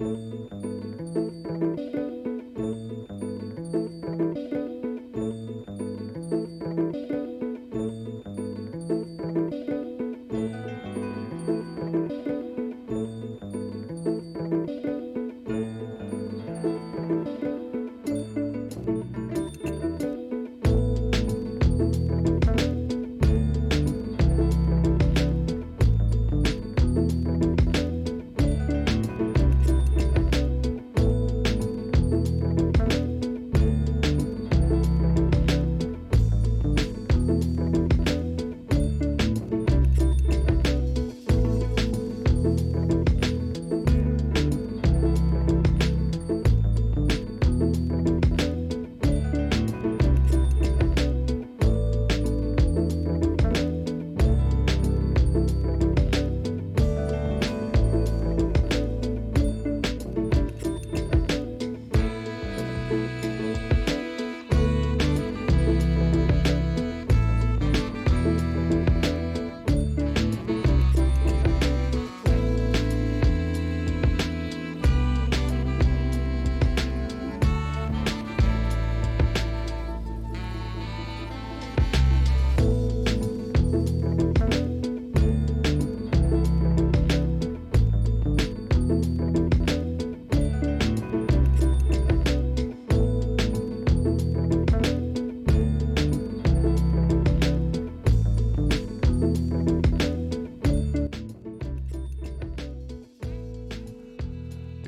you. 0.00 0.25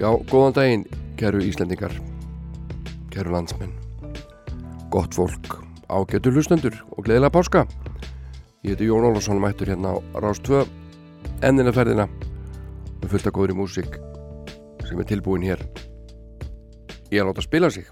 Já, 0.09 0.15
góðan 0.25 0.55
daginn, 0.57 0.83
kæru 1.21 1.43
Íslendingar, 1.45 1.93
kæru 3.13 3.29
landsmenn, 3.35 3.75
gott 4.89 5.13
fólk, 5.13 5.59
ágættu 5.85 6.31
hlustendur 6.33 6.79
og 6.97 7.05
gleðilega 7.05 7.35
páska. 7.35 7.67
Ég 8.65 8.73
heiti 8.73 8.87
Jón 8.89 9.05
Ólafsson, 9.05 9.37
mættur 9.37 9.69
hérna 9.69 9.91
á 9.93 10.17
Rástvö, 10.25 10.63
ennina 11.45 11.75
ferðina, 11.77 12.07
með 13.03 13.13
fullt 13.13 13.29
að 13.29 13.37
góðri 13.37 13.57
músík 13.59 13.99
sem 14.87 14.97
er 14.97 15.09
tilbúin 15.11 15.45
hér 15.45 15.67
í 17.13 17.21
að 17.21 17.29
láta 17.29 17.45
spila 17.45 17.69
sig. 17.69 17.85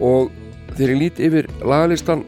Og 0.00 0.32
þegar 0.78 0.94
ég 0.94 1.00
lít 1.02 1.20
yfir 1.28 1.50
lagalistan, 1.60 2.24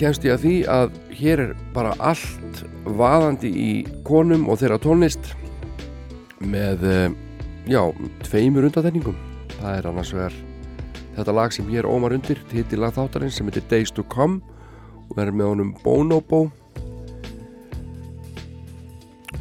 kemst 0.00 0.24
ég 0.24 0.38
að 0.38 0.46
því 0.46 0.56
að 0.78 0.96
hér 1.20 1.44
er 1.50 1.52
bara 1.76 1.92
allt 2.00 2.64
vaðandi 2.88 3.52
í 3.52 3.70
konum 4.08 4.48
og 4.48 4.62
þeirra 4.64 4.80
tónlist 4.80 5.34
með 6.40 6.84
eh, 6.88 7.10
já, 7.68 7.82
tveimur 8.24 8.68
undatenningum 8.68 9.18
það 9.58 9.74
er 9.74 9.88
annars 9.90 10.12
vegar 10.16 10.36
þetta 11.18 11.34
lag 11.36 11.52
sem 11.52 11.68
ég 11.72 11.82
er 11.82 11.90
ómar 11.90 12.14
undir 12.16 12.40
titilag 12.48 12.94
þáttarins 12.96 13.36
sem 13.36 13.50
heitir 13.50 13.66
Days 13.68 13.92
to 13.92 14.04
Come 14.08 14.40
og 15.10 15.18
verður 15.18 15.36
með 15.36 15.50
honum 15.52 15.74
Bonobo 15.84 16.46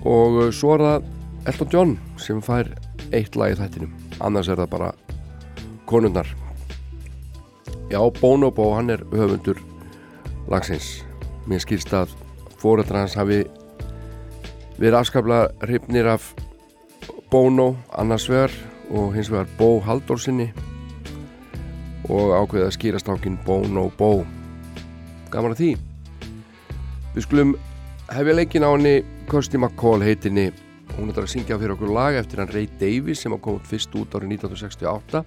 og 0.04 0.44
eh, 0.44 0.52
svo 0.56 0.76
er 0.76 0.86
það 0.86 1.08
Elton 1.50 1.74
John 1.74 1.96
sem 2.20 2.42
fær 2.44 2.68
eitt 3.16 3.38
lag 3.40 3.54
í 3.54 3.58
þættinum. 3.58 3.94
Annars 4.22 4.50
er 4.52 4.60
það 4.60 4.74
bara 4.74 4.90
konundar 5.90 6.28
já, 7.90 8.00
Bonobo 8.20 8.74
hann 8.76 8.92
er 8.94 9.06
höfundur 9.14 9.62
lagsins. 10.50 11.00
Mér 11.50 11.64
skilst 11.64 11.94
að 11.96 12.12
fórættar 12.60 13.02
hans 13.02 13.16
hafi 13.18 13.44
verið 14.78 15.00
afskaplega 15.00 15.50
hrifnir 15.66 16.10
af 16.12 16.30
Bono 17.30 17.76
annars 17.94 18.26
vegar 18.30 18.54
og 18.90 19.14
hins 19.14 19.30
vegar 19.30 19.50
Bo 19.58 19.78
Haldórsinni 19.86 20.48
og 22.10 22.32
ákveðið 22.34 22.66
að 22.66 22.74
skýra 22.74 23.02
stákin 23.02 23.36
Bono 23.46 23.92
Bo. 24.00 24.24
Gaman 25.30 25.54
að 25.54 25.60
því. 25.62 25.70
Við 27.14 27.26
skulum 27.28 27.54
hefja 28.10 28.34
leikin 28.34 28.66
á 28.66 28.74
henni. 28.74 28.96
Kirsty 29.30 29.60
McCall 29.60 30.02
heitinni. 30.02 30.48
Hún 30.96 31.14
er 31.14 31.22
að 31.22 31.30
syngja 31.36 31.60
fyrir 31.62 31.76
okkur 31.76 31.94
lag 31.94 32.18
eftir 32.18 32.42
hann 32.42 32.50
Ray 32.50 32.66
Davies 32.82 33.22
sem 33.22 33.38
kom 33.38 33.62
fyrst 33.62 33.94
út 33.94 34.18
árið 34.18 34.40
1968 34.40 35.22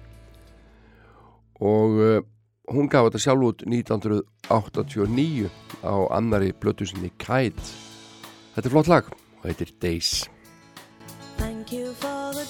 og 1.63 1.95
uh, 2.03 2.19
hún 2.75 2.89
gaf 2.91 3.07
þetta 3.07 3.23
sjálf 3.23 3.47
út 3.47 3.63
1989 3.63 5.47
á 5.87 5.95
annari 6.19 6.51
blötusinni 6.51 7.13
Kite. 7.15 7.63
Þetta 8.57 8.67
er 8.67 8.75
flott 8.75 8.91
lag 8.91 9.07
og 9.07 9.47
heitir 9.47 9.71
Days 9.79 10.25
Thank 11.65 11.79
you 11.79 11.93
for 11.93 12.33
the 12.33 12.43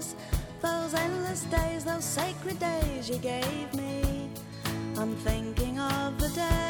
days, 0.00 0.16
those 0.60 0.94
endless 0.94 1.44
days, 1.44 1.84
those 1.84 2.04
sacred 2.04 2.58
days 2.58 3.08
you 3.08 3.18
gave 3.18 3.72
me. 3.72 4.30
I'm 4.98 5.14
thinking 5.14 5.78
of 5.78 6.18
the 6.18 6.30
days. 6.30 6.63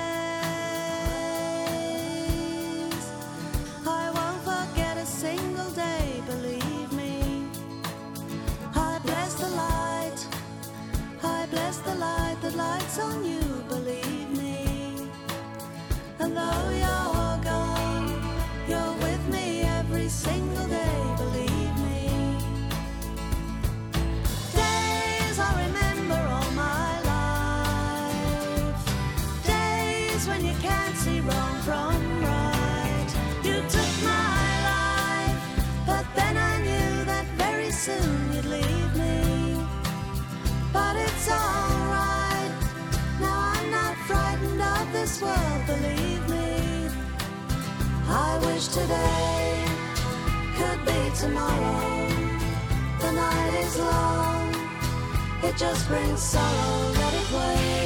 It 55.44 55.56
just 55.56 55.86
brings 55.88 56.20
sorrow. 56.20 56.92
Let 56.92 57.14
it 57.14 57.32
wait. 57.32 57.83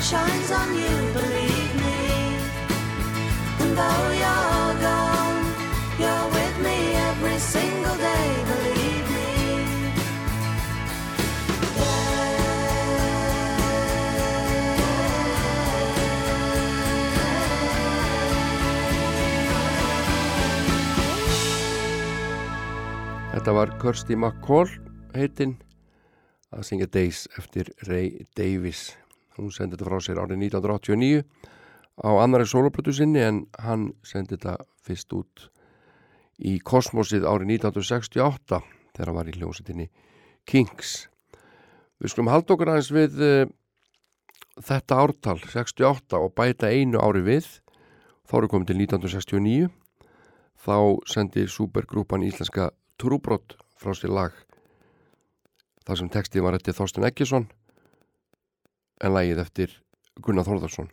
Sun 0.00 0.28
shines 0.28 0.50
on 0.50 0.74
you, 0.74 1.12
believe 1.12 1.74
me. 1.76 2.36
And 3.60 3.76
though 3.76 4.10
you're 4.22 4.74
gone, 4.80 5.44
you're 5.98 6.28
with 6.30 6.56
me 6.62 6.94
every 6.94 7.38
single 7.38 7.96
day, 7.96 8.44
believe 8.46 9.10
me. 9.10 9.26
Þetta 23.32 23.52
var 23.52 23.78
Kirsty 23.78 24.16
McCall 24.16 24.68
heitinn 25.14 25.58
að 26.52 26.64
syngja 26.66 26.86
Days 26.90 27.28
eftir 27.38 27.70
Ray 27.86 28.26
Davies. 28.36 28.96
Hún 29.38 29.52
sendi 29.54 29.76
þetta 29.76 29.86
frá 29.86 30.02
sér 30.02 30.18
árið 30.18 30.42
1989 30.48 31.22
á 31.98 32.10
annari 32.22 32.46
soloplötu 32.46 32.94
sinni 32.94 33.22
en 33.22 33.44
hann 33.62 33.92
sendi 34.06 34.36
þetta 34.36 34.56
fyrst 34.82 35.14
út 35.14 35.48
í 36.38 36.58
kosmosið 36.62 37.26
árið 37.26 37.54
1968 37.58 38.60
þegar 38.94 39.10
hann 39.10 39.18
var 39.18 39.30
í 39.30 39.36
hljómsettinni 39.38 39.88
Kings. 40.48 41.08
Við 41.98 42.12
skulum 42.12 42.30
halda 42.32 42.54
okkur 42.54 42.70
aðeins 42.72 42.92
við 42.94 43.18
uh, 43.22 43.50
þetta 44.62 45.00
ártal 45.02 45.38
68 45.42 46.18
og 46.18 46.34
bæta 46.38 46.70
einu 46.70 47.02
ári 47.02 47.24
við. 47.26 47.46
Þá 48.28 48.34
eru 48.40 48.50
komið 48.52 48.70
til 48.70 48.80
1969 48.84 49.68
þá 50.58 50.76
sendi 51.06 51.46
supergrúpan 51.50 52.26
íslenska 52.26 52.72
Trúbrott 52.98 53.54
frá 53.78 53.94
sér 53.94 54.14
lag. 54.14 54.34
Þar 55.86 56.00
sem 56.02 56.10
textið 56.12 56.44
var 56.44 56.58
eftir 56.58 56.76
Þorsten 56.76 57.06
Eggesson 57.06 57.46
en 59.00 59.14
lagið 59.14 59.42
eftir 59.44 59.78
Gunnar 60.22 60.46
Þórðarsson 60.48 60.90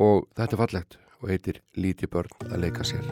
og 0.00 0.28
þetta 0.36 0.56
er 0.56 0.62
fallegt 0.64 0.98
og 1.20 1.30
heitir 1.30 1.62
Líti 1.76 2.08
börn 2.10 2.32
að 2.48 2.66
leika 2.66 2.86
sér 2.86 3.08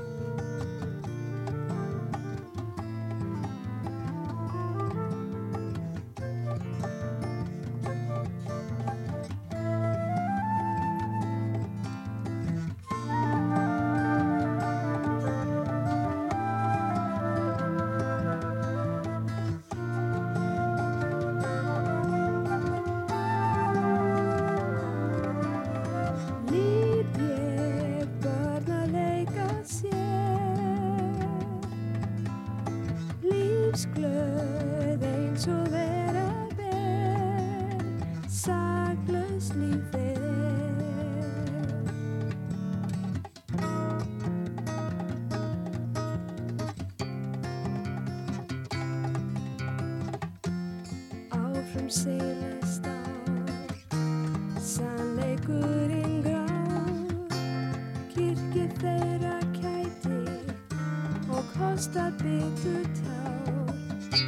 kostar 61.81 62.13
bitur 62.13 62.85
tár 63.01 63.75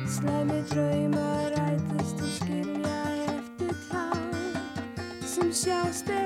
Slæmi 0.09 0.63
draumar 0.71 1.53
rætist 1.57 2.17
og 2.25 2.31
skilja 2.39 3.01
eftir 3.37 3.75
tár 3.91 4.17
Sem 5.27 5.53
sjást 5.53 6.07
þegar 6.07 6.22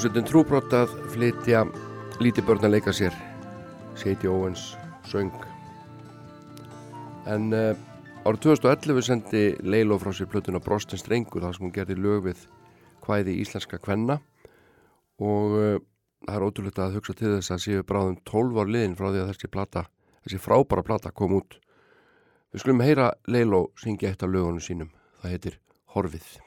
Hljómsveitin 0.00 0.30
Trúbrott 0.30 0.72
að 0.72 0.92
flytja 1.12 1.58
Líti 2.24 2.40
börn 2.40 2.62
að 2.64 2.72
leika 2.72 2.92
sér. 2.96 3.12
Seiti 4.00 4.30
Óvens 4.32 4.62
söng. 5.04 5.28
En 7.28 7.52
uh, 7.52 7.76
árið 8.24 8.46
2011 8.46 9.04
sendi 9.04 9.44
Leilo 9.60 10.00
frá 10.00 10.14
sér 10.16 10.32
plötuna 10.32 10.64
Brostins 10.64 11.04
Strengur 11.04 11.44
þar 11.44 11.52
sem 11.58 11.68
hún 11.68 11.76
gerði 11.76 12.00
lög 12.00 12.30
við 12.30 12.48
hvæði 13.04 13.36
íslenska 13.44 13.76
kvenna. 13.76 14.22
Og 15.20 15.60
uh, 15.60 15.78
það 16.24 16.36
er 16.38 16.48
ótrúlega 16.48 16.88
að 16.88 16.96
hugsa 16.96 17.20
til 17.20 17.36
þess 17.36 17.52
að 17.58 17.64
séu 17.68 17.84
bráðum 17.92 18.16
12 18.24 18.64
ár 18.64 18.72
liðin 18.72 18.96
frá 18.96 19.10
því 19.10 19.26
að 19.26 19.32
þessi 19.34 19.52
plata 19.52 19.88
þessi 20.24 20.44
frábæra 20.48 20.90
plata 20.94 21.12
kom 21.12 21.42
út. 21.44 21.60
Við 22.54 22.64
skulum 22.64 22.86
heyra 22.88 23.12
Leilo 23.28 23.66
syngja 23.76 24.14
eitt 24.14 24.24
af 24.24 24.32
lögunum 24.32 24.64
sínum. 24.64 24.94
Það 25.20 25.36
heitir 25.36 25.66
Horfið 25.92 26.38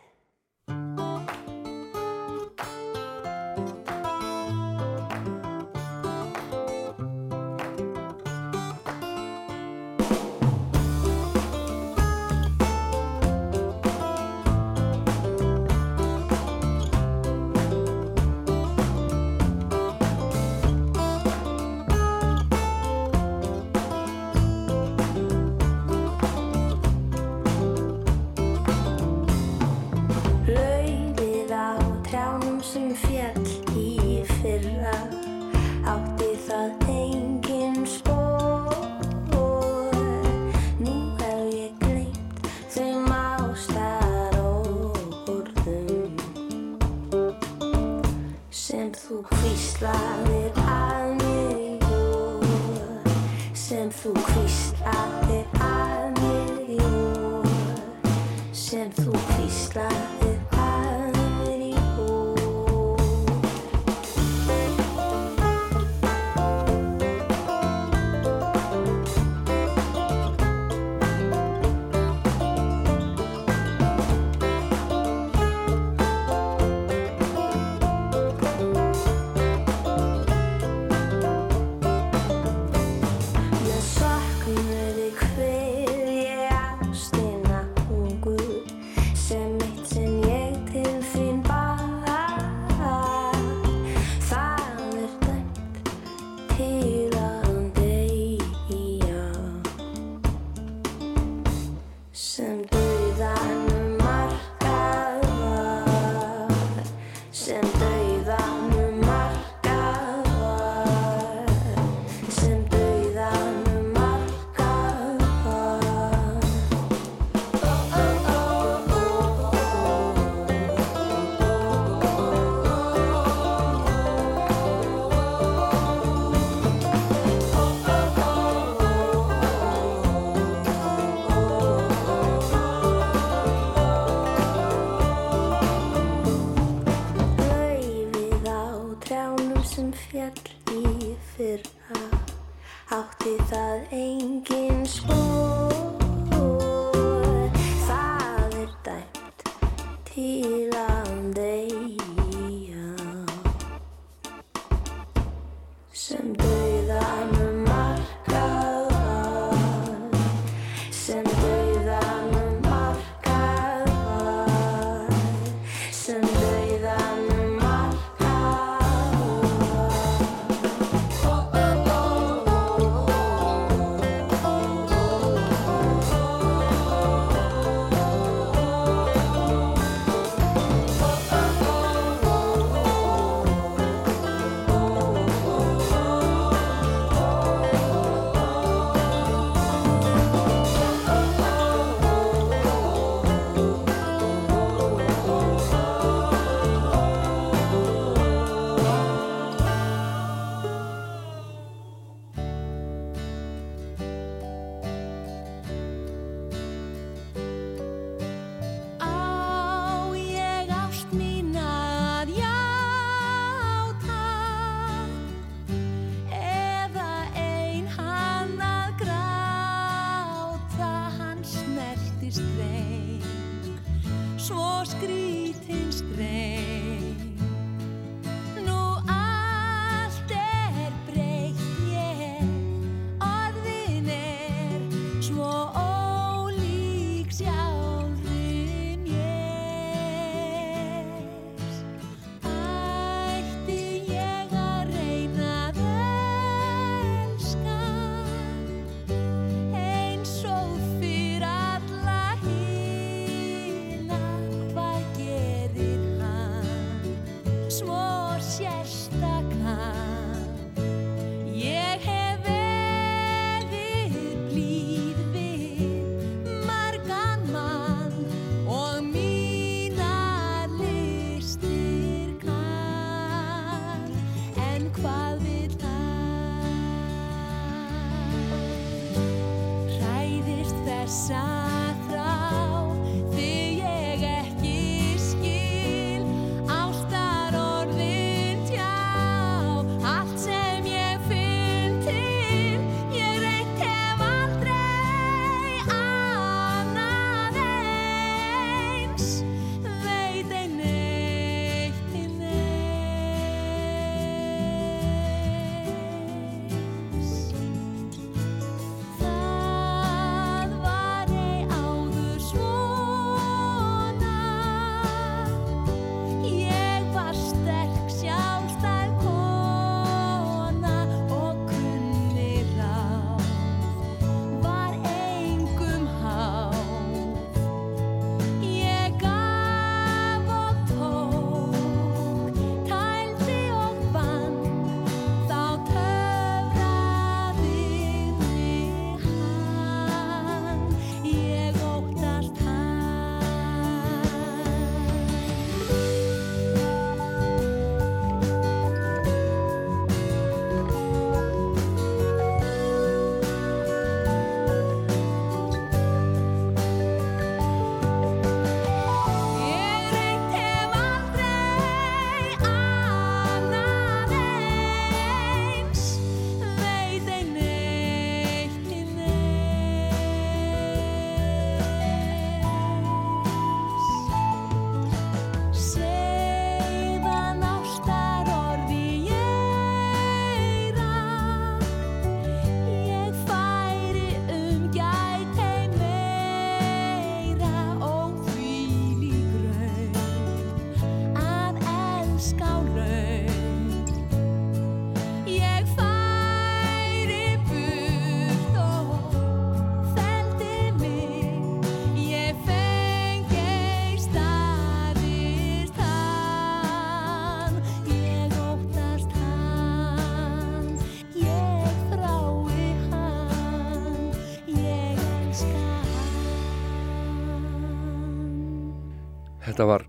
Þetta 419.73 419.85
var 419.89 420.03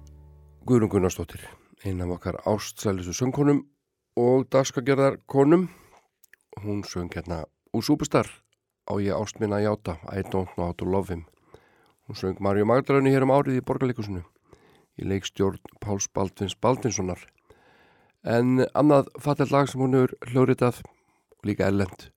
Guðrún 0.68 0.90
Gunnarsdóttir, 0.92 1.40
einn 1.88 2.03
af 2.05 2.11
okkar 2.18 2.37
ástsælisu 2.44 3.14
söngkonum 3.16 3.62
og 4.20 4.42
dagskagerðar 4.53 5.16
konum. 5.24 5.70
Hún 6.61 6.83
söng 6.85 7.09
hérna 7.14 7.46
úr 7.72 7.87
Superstar 7.87 8.29
á 8.85 8.92
ég 9.00 9.16
ást 9.16 9.40
minna 9.40 9.62
að 9.62 9.64
játa, 9.64 9.96
I 10.12 10.20
don't 10.20 10.53
know 10.59 10.68
how 10.68 10.77
to 10.77 10.85
love 10.85 11.09
him. 11.09 11.24
Hún 12.05 12.20
söng 12.20 12.44
Marju 12.44 12.68
Magdalöfni 12.68 13.16
hér 13.16 13.24
um 13.24 13.33
árið 13.33 13.62
í 13.62 13.64
borgarleikusinu 13.64 14.20
í 15.00 15.09
leikstjórn 15.09 15.57
Páls 15.81 16.12
Baldvins 16.12 16.61
Baldvinssonar. 16.61 17.24
En 18.20 18.68
annað 18.77 19.09
fattill 19.16 19.48
lag 19.48 19.72
sem 19.72 19.81
hún 19.81 19.96
hefur 19.96 20.12
hljóritað 20.29 20.85
líka 21.40 21.72
ellend, 21.72 22.11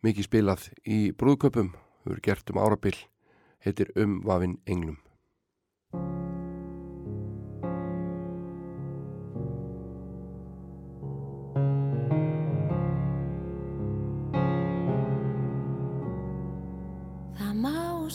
mikið 0.00 0.32
spilað 0.32 0.70
í 0.88 1.12
brúðköpum, 1.12 1.74
hefur 2.08 2.24
gert 2.24 2.56
um 2.56 2.64
árabil, 2.64 2.96
heitir 3.60 3.92
Um 4.00 4.22
vafinn 4.24 4.62
englum. 4.64 5.04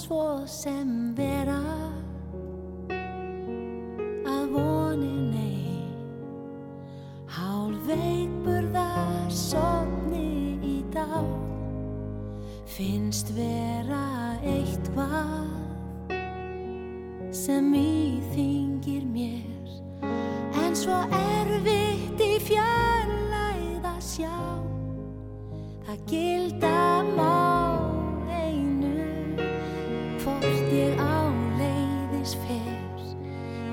Svo 0.10 0.42
sem 0.50 1.14
vera. 1.14 1.62
Að 4.26 4.46
vonin 4.56 5.36
ei 5.38 5.84
Hálf 7.30 7.84
veikburða 7.86 8.88
sopni 9.30 10.58
í 10.66 10.78
dag. 10.96 11.30
Finnst 12.66 13.30
vera 13.38 14.02
eitthvað 14.42 15.46
sem 17.30 17.70
íþingir 17.78 19.06
mér. 19.14 19.76
En 20.64 20.74
svo 20.74 21.04
erfitt 21.20 22.24
í 22.26 22.32
fjarlæð 22.48 23.86
að 23.94 24.02
sjá. 24.10 24.40
Það 25.86 26.02
gilda 26.10 26.80
má 27.14 27.39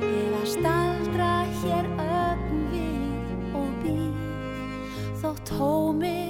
Eða 0.06 0.44
staldra 0.46 1.32
hér 1.62 1.90
öfn 2.02 2.62
við 2.74 3.56
og 3.58 3.74
býð 3.82 4.22
Þó 5.22 5.28
tómið 5.50 6.25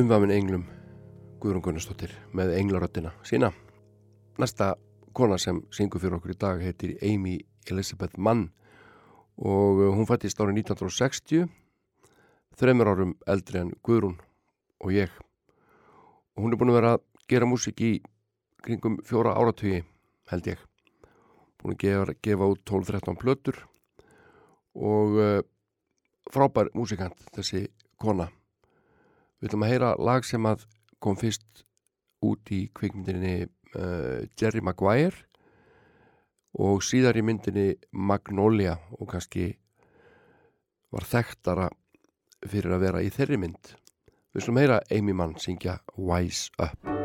umvafin 0.00 0.30
englum 0.32 0.62
Guðrún 1.42 1.60
Gunnarsdóttir 1.64 2.12
með 2.36 2.54
englaröttina 2.56 3.10
sína. 3.26 3.50
Næsta 4.40 4.70
kona 5.12 5.36
sem 5.40 5.58
syngur 5.76 6.00
fyrir 6.00 6.16
okkur 6.16 6.32
í 6.32 6.36
dag 6.40 6.62
heitir 6.64 6.94
Amy 7.04 7.34
Elizabeth 7.68 8.16
Mann 8.16 8.46
og 9.36 9.82
uh, 9.82 9.90
hún 9.92 10.08
fættist 10.08 10.40
árið 10.40 10.62
1960 10.62 11.44
þreymur 12.56 12.92
árum 12.94 13.14
eldri 13.28 13.60
en 13.60 13.74
Guðrún 13.84 14.16
og 14.80 14.96
ég. 14.96 15.12
Og 16.36 16.46
hún 16.46 16.56
er 16.56 16.62
búin 16.62 16.72
að 16.72 16.80
vera 16.80 16.96
að 16.96 17.06
gera 17.28 17.50
músik 17.52 17.84
í 17.84 17.92
kringum 18.64 18.98
fjóra 19.04 19.36
áratugi 19.36 19.84
held 20.32 20.52
ég. 20.54 20.66
Búin 21.60 21.76
að 21.76 21.84
gefa, 21.84 22.18
gefa 22.24 22.52
út 22.54 22.64
12-13 22.64 23.20
plötur 23.20 23.64
og 24.80 25.20
uh, 25.20 25.40
frábær 26.32 26.72
músikant 26.72 27.32
þessi 27.36 27.66
kona 28.00 28.30
við 29.40 29.50
ætlum 29.50 29.64
að 29.66 29.72
heyra 29.72 29.94
lag 29.98 30.26
sem 30.28 30.46
að 30.46 30.66
kom 31.00 31.16
fyrst 31.20 31.64
út 32.26 32.52
í 32.52 32.66
kvikmyndinni 32.76 33.34
uh, 33.46 34.20
Jerry 34.38 34.62
Maguire 34.64 35.26
og 36.60 36.84
síðar 36.84 37.16
í 37.16 37.24
myndinni 37.24 37.68
Magnolia 37.92 38.76
og 38.98 39.08
kannski 39.14 39.52
var 40.90 41.06
þekktara 41.06 41.68
fyrir 42.44 42.74
að 42.74 42.86
vera 42.86 43.04
í 43.04 43.12
þeirri 43.14 43.38
mynd. 43.40 43.74
Við 44.34 44.46
slum 44.46 44.60
heyra 44.60 44.80
Amy 44.94 45.14
Mann 45.16 45.38
syngja 45.40 45.80
Wise 45.96 46.50
Up 46.58 46.99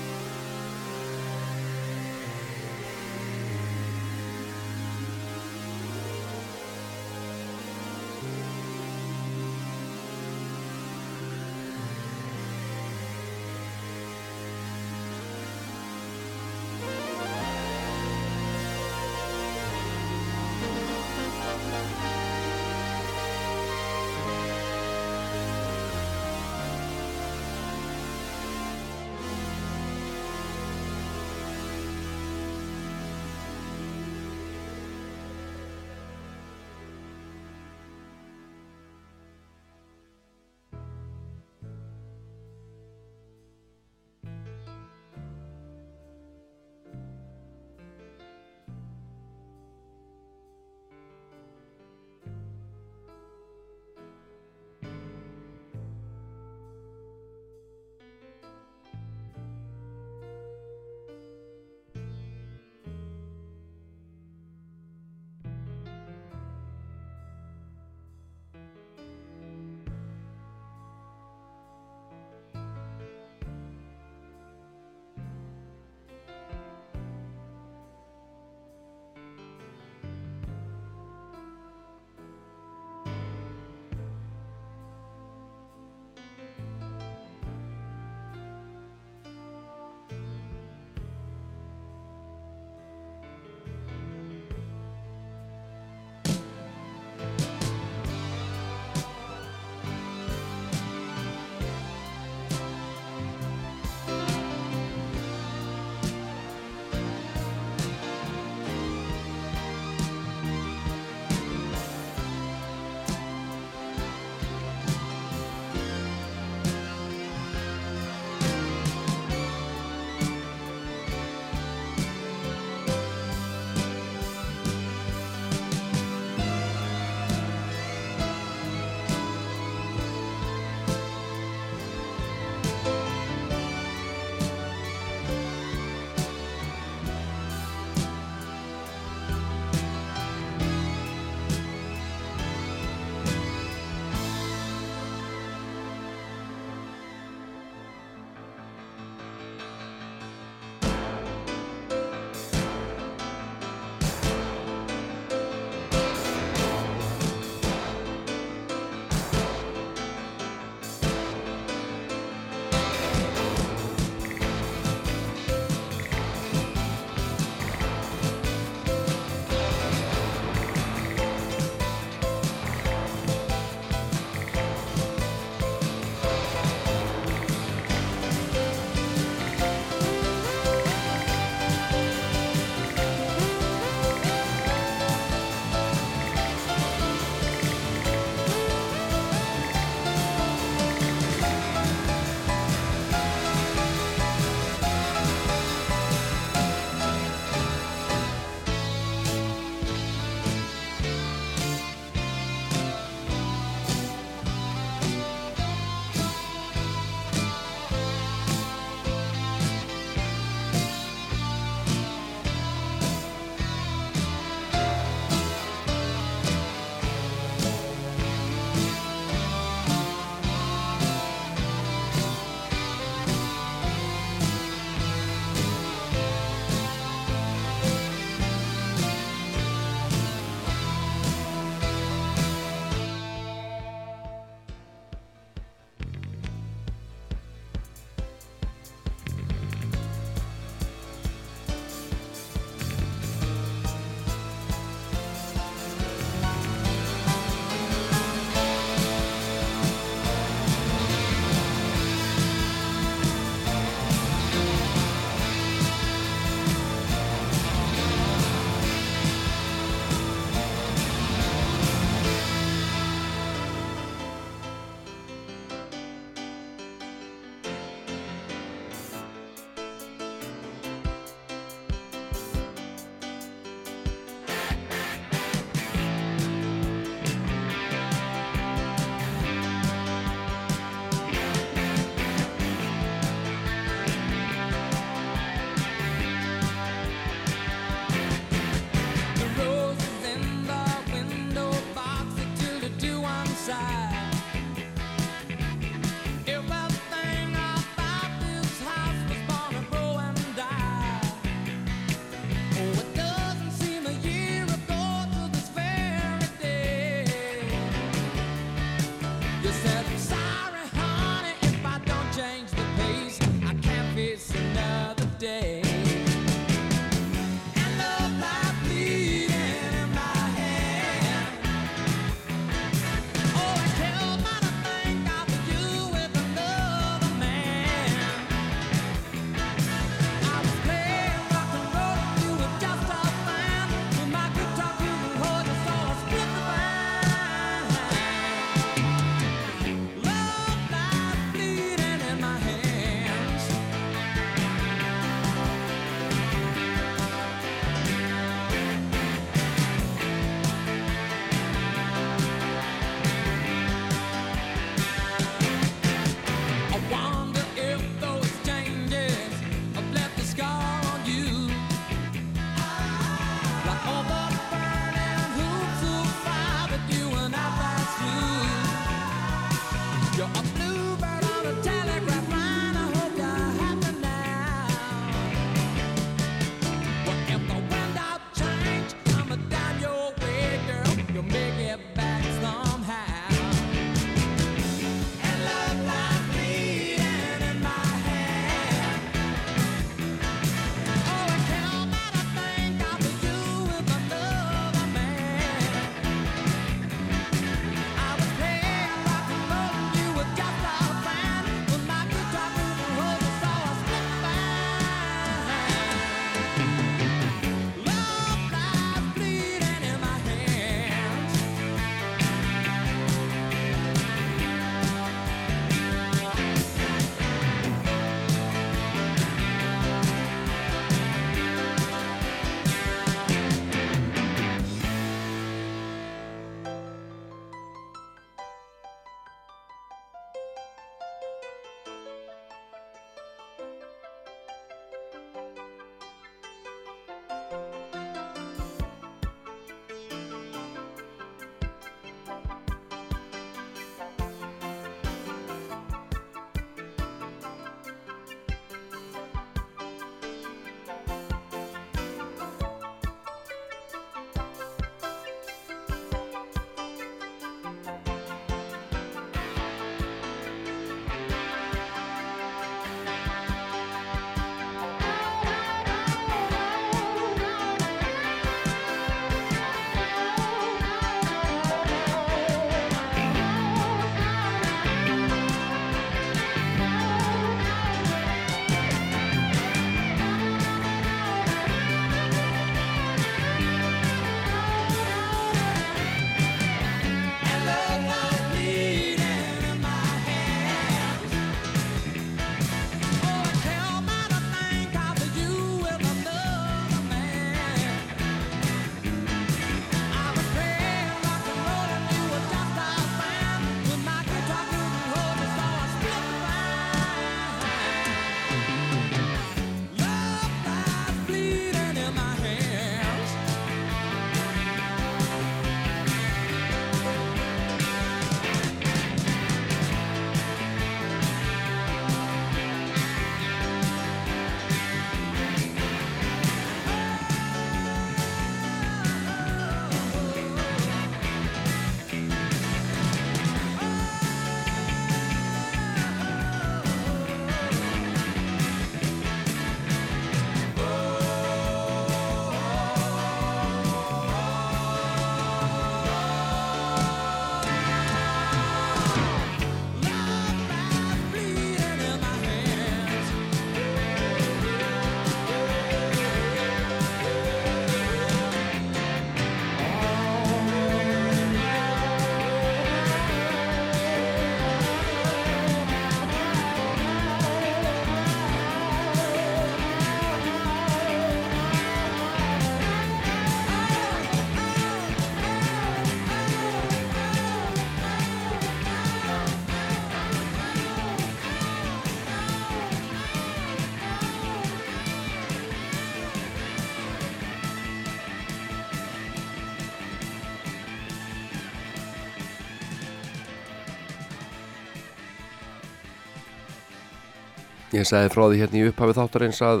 Ég 598.10 598.24
sagði 598.26 598.50
frá 598.50 598.64
því 598.64 598.78
hérna 598.80 598.98
í 598.98 599.06
upphafi 599.06 599.34
þáttarins 599.36 599.78
að 599.86 600.00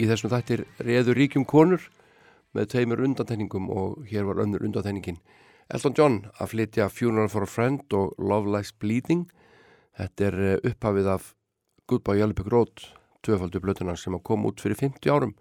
í 0.00 0.06
þessum 0.08 0.30
þættir 0.32 0.62
reður 0.80 1.18
ríkjum 1.20 1.44
konur 1.44 1.82
með 2.56 2.70
tveimur 2.72 3.02
undantenningum 3.04 3.66
og 3.68 4.06
hér 4.08 4.24
var 4.24 4.40
önnur 4.40 4.64
undantenningin. 4.64 5.18
Elton 5.68 5.96
John 5.98 6.16
að 6.40 6.54
flytja 6.54 6.86
Funeral 6.88 7.28
for 7.28 7.44
a 7.44 7.50
Friend 7.50 7.92
og 7.92 8.16
Love 8.16 8.48
Lies 8.54 8.72
Bleeding. 8.72 9.26
Þetta 10.00 10.28
er 10.30 10.38
eh, 10.46 10.64
upphafið 10.70 11.12
af 11.12 11.28
Goodbye 11.84 12.22
Yellowback 12.22 12.48
Road, 12.54 12.88
tvöfaldu 13.20 13.60
blötuna 13.60 13.98
sem 14.00 14.16
kom 14.24 14.48
út 14.48 14.64
fyrir 14.64 14.80
50 14.80 15.12
árum 15.12 15.36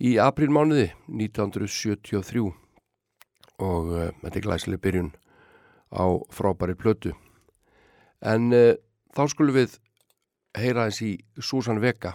í 0.00 0.16
aprílmánuði 0.16 0.90
1973 1.12 2.46
og 3.60 3.92
uh, 3.92 4.08
þetta 4.24 4.38
er 4.40 4.44
glæsileg 4.48 4.80
byrjun 4.80 5.12
á 5.92 6.04
frábæri 6.32 6.76
plötu. 6.76 7.12
En 8.24 8.48
uh, 8.56 8.72
þá 9.12 9.28
skulum 9.28 9.60
við 9.60 9.76
heyra 10.56 10.86
eins 10.88 11.02
í 11.04 11.12
Susan 11.36 11.80
Vega 11.82 12.14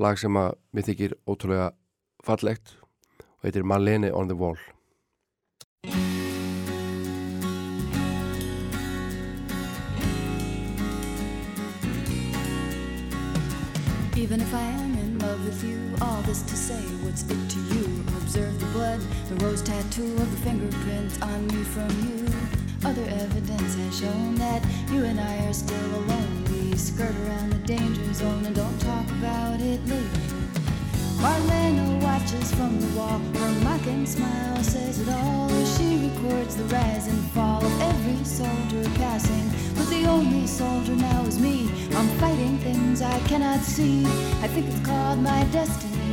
lag 0.00 0.16
sem 0.20 0.36
að 0.40 0.54
mér 0.72 0.86
þykir 0.88 1.14
ótrúlega 1.28 1.68
fallegt 2.24 2.76
og 3.20 3.44
heitir 3.44 3.66
Marlene 3.66 4.12
on 4.12 4.32
the 4.32 4.36
Wall 4.36 4.56
Even 14.16 14.40
if 14.40 14.52
I 14.54 14.62
am 14.62 14.94
in 14.98 15.18
love 15.18 15.44
with 15.44 15.62
you, 15.62 15.78
all 16.00 16.22
this 16.22 16.42
to 16.42 16.56
say, 16.56 16.80
what's 17.04 17.22
it 17.22 17.50
to 17.50 17.60
you? 17.76 17.84
Observe 18.16 18.58
the 18.58 18.66
blood, 18.72 19.00
the 19.28 19.44
rose 19.44 19.62
tattoo 19.62 20.10
of 20.14 20.30
the 20.32 20.38
fingerprint 20.38 21.22
on 21.22 21.46
me 21.48 21.62
from 21.62 21.90
you. 22.08 22.26
Other 22.88 23.04
evidence 23.22 23.76
has 23.76 24.00
shown 24.00 24.34
that 24.36 24.64
you 24.90 25.04
and 25.04 25.20
I 25.20 25.46
are 25.46 25.52
still 25.52 25.94
alone. 26.00 26.55
We 26.76 26.80
skirt 26.80 27.16
around 27.24 27.54
the 27.54 27.58
danger 27.66 28.12
zone 28.12 28.44
and 28.44 28.54
don't 28.54 28.78
talk 28.82 29.08
about 29.12 29.62
it 29.62 29.80
later. 29.86 30.20
Marlena 31.22 32.02
watches 32.02 32.52
from 32.54 32.78
the 32.78 32.98
wall. 32.98 33.18
Her 33.18 33.60
mocking 33.64 34.04
smile 34.04 34.62
says 34.62 35.00
it 35.00 35.08
all 35.08 35.48
she 35.64 36.06
records 36.06 36.54
the 36.54 36.64
rise 36.64 37.06
and 37.06 37.30
fall 37.30 37.64
of 37.64 37.80
every 37.80 38.22
soldier 38.24 38.84
passing. 38.96 39.50
But 39.74 39.88
the 39.88 40.04
only 40.04 40.46
soldier 40.46 40.94
now 40.96 41.22
is 41.24 41.38
me. 41.38 41.70
I'm 41.94 42.08
fighting 42.18 42.58
things 42.58 43.00
I 43.00 43.20
cannot 43.20 43.60
see. 43.60 44.04
I 44.44 44.48
think 44.48 44.66
it's 44.66 44.86
called 44.86 45.20
my 45.20 45.44
destiny 45.44 46.05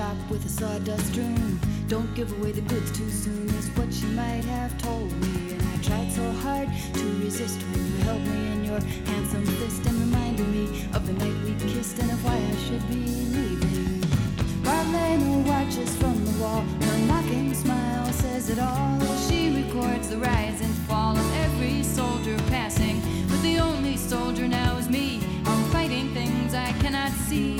shop 0.00 0.30
with 0.30 0.42
a 0.46 0.48
sawdust 0.48 1.14
room. 1.14 1.60
Don't 1.86 2.14
give 2.14 2.32
away 2.38 2.52
the 2.52 2.62
goods 2.72 2.90
too 2.96 3.10
soon, 3.10 3.46
is 3.60 3.68
what 3.76 3.92
she 3.92 4.06
might 4.06 4.46
have 4.56 4.72
told 4.78 5.12
me. 5.20 5.52
And 5.52 5.62
I 5.74 5.76
tried 5.88 6.10
so 6.10 6.26
hard 6.44 6.68
to 6.94 7.04
resist 7.22 7.58
when 7.68 7.82
you 7.86 7.96
held 8.08 8.22
me 8.22 8.40
in 8.54 8.64
your 8.64 8.80
handsome 9.10 9.44
fist 9.58 9.84
and 9.84 9.96
reminded 10.06 10.48
me 10.48 10.64
of 10.94 11.06
the 11.06 11.12
night 11.22 11.36
we 11.44 11.52
kissed 11.72 11.98
and 11.98 12.10
of 12.10 12.24
why 12.24 12.38
I 12.52 12.56
should 12.64 12.84
be 12.88 13.02
leaving. 13.36 14.00
Marlena 14.64 15.46
watches 15.46 15.94
from 15.96 16.16
the 16.24 16.34
wall, 16.40 16.62
her 16.86 16.98
mocking 17.12 17.52
smile 17.52 18.10
says 18.10 18.48
it 18.48 18.58
all. 18.58 18.98
She 19.28 19.40
records 19.60 20.08
the 20.08 20.16
rise 20.16 20.62
and 20.62 20.74
fall 20.88 21.14
of 21.14 21.28
every 21.44 21.82
soldier 21.82 22.38
passing. 22.48 23.02
But 23.28 23.42
the 23.42 23.58
only 23.58 23.98
soldier 23.98 24.48
now 24.48 24.78
is 24.78 24.88
me. 24.88 25.20
I'm 25.44 25.62
fighting 25.70 26.14
things 26.14 26.54
I 26.54 26.72
cannot 26.80 27.12
see. 27.28 27.58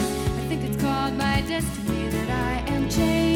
My 1.16 1.40
destiny 1.42 2.08
that 2.08 2.30
I 2.30 2.72
am 2.72 2.88
changing. 2.88 3.30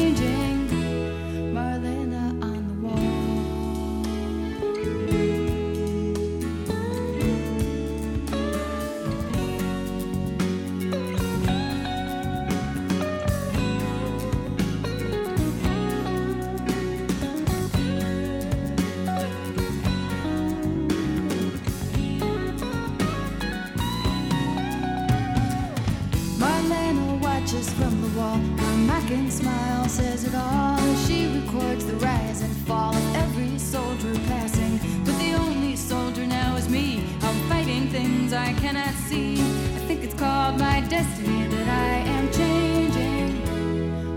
Destiny 40.89 41.47
that 41.47 41.67
I 41.67 41.95
am 42.15 42.31
changing. 42.31 43.41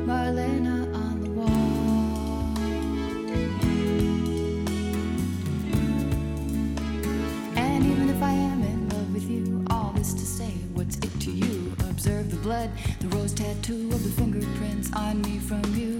Marlena 0.06 0.94
on 0.94 1.20
the 1.22 1.30
wall. 1.30 1.48
And 7.56 7.86
even 7.86 8.10
if 8.10 8.22
I 8.22 8.32
am 8.32 8.62
in 8.62 8.88
love 8.90 9.12
with 9.14 9.28
you, 9.30 9.64
all 9.70 9.92
this 9.96 10.12
to 10.14 10.26
say, 10.26 10.50
what's 10.74 10.96
it 10.98 11.20
to 11.20 11.30
you? 11.30 11.72
Observe 11.88 12.30
the 12.30 12.36
blood, 12.36 12.70
the 13.00 13.08
rose 13.16 13.32
tattoo 13.32 13.88
of 13.92 14.02
the 14.04 14.10
fingerprints 14.10 14.92
on 14.94 15.22
me 15.22 15.38
from 15.38 15.64
you. 15.74 15.98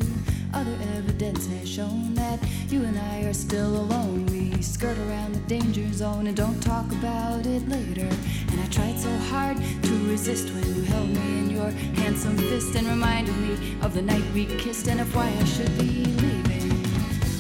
Other 0.55 0.77
evidence 0.97 1.47
has 1.47 1.69
shown 1.69 2.15
that 2.15 2.39
you 2.69 2.83
and 2.85 2.99
I 2.99 3.23
are 3.25 3.35
still 3.35 3.77
alone. 3.77 4.27
We 4.27 4.63
skirt 4.63 4.97
around 4.99 5.35
the 5.35 5.41
danger 5.41 5.87
zone 5.93 6.27
and 6.27 6.37
don't 6.37 6.61
talk 6.63 6.91
about 6.93 7.47
it 7.47 7.69
later. 7.69 8.09
And 8.51 8.61
I 8.61 8.67
tried 8.67 8.99
so 8.99 9.15
hard 9.31 9.57
to 9.59 10.09
resist 10.09 10.53
when 10.53 10.67
you 10.75 10.83
held 10.83 11.09
me 11.09 11.39
in 11.39 11.51
your 11.51 11.71
handsome 12.03 12.37
fist 12.37 12.75
and 12.75 12.87
reminded 12.87 13.37
me 13.37 13.77
of 13.83 13.95
the 13.95 14.03
night 14.03 14.25
we 14.35 14.47
kissed 14.47 14.89
and 14.89 15.01
of 15.01 15.15
why 15.15 15.29
I 15.29 15.45
should 15.45 15.77
be 15.79 16.05
leaving. 16.05 16.71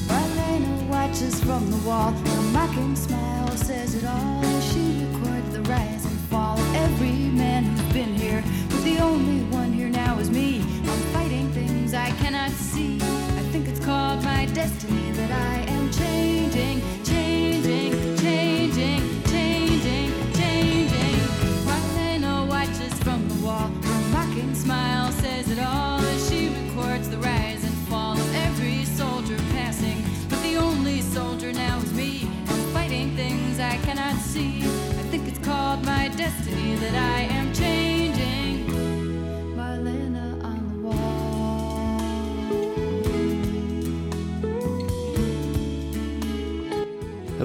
Marlena 0.08 0.88
watches 0.88 1.40
from 1.42 1.70
the 1.70 1.78
wall. 1.88 2.12
Her 2.12 2.42
mocking 2.52 2.94
smile 2.94 3.48
says 3.56 3.94
it 3.94 4.04
all. 4.04 4.37
Destiny 14.68 14.97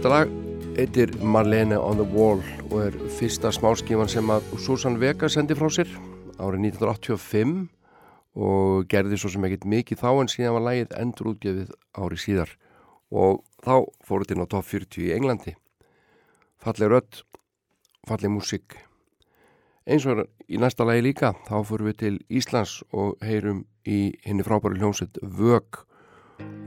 Þetta 0.04 0.18
lag. 0.20 0.32
Heitir 0.76 1.12
Marlene 1.24 1.78
on 1.80 1.96
the 1.96 2.04
Wall 2.12 2.42
og 2.66 2.74
er 2.90 2.96
fyrsta 3.16 3.54
smáskífan 3.56 4.10
sem 4.12 4.32
að 4.34 4.50
Susan 4.60 4.98
Vega 5.00 5.30
sendi 5.32 5.56
frá 5.56 5.70
sér 5.72 5.94
árið 6.44 6.66
1985 6.74 7.54
og 8.36 8.84
gerði 8.92 9.20
svo 9.22 9.30
sem 9.32 9.48
ekkert 9.48 9.64
mikið 9.72 10.02
þá 10.02 10.10
en 10.12 10.30
síðan 10.34 10.58
var 10.58 10.66
lagið 10.66 10.92
endur 11.00 11.30
útgefið 11.32 11.70
árið 11.96 12.20
síðar. 12.20 12.52
Og 13.16 13.40
þá 13.64 13.72
fóruð 14.04 14.26
þetta 14.26 14.36
inn 14.36 14.44
á 14.44 14.52
top 14.52 14.68
40 14.74 15.06
í 15.06 15.14
Englandi. 15.16 15.54
Falleg 16.60 16.92
rödd 16.92 17.22
falleg 18.04 18.34
músík. 18.36 18.76
Eins 19.88 20.04
og 20.04 20.26
í 20.52 20.60
næsta 20.60 20.84
lagi 20.84 21.06
líka 21.08 21.32
þá 21.48 21.62
fórum 21.62 21.94
við 21.94 22.02
til 22.02 22.18
Íslands 22.28 22.82
og 22.92 23.24
heyrum 23.24 23.64
í 23.88 24.18
henni 24.28 24.44
frábæri 24.44 24.84
hljómsveit 24.84 25.24
Vög. 25.24 25.80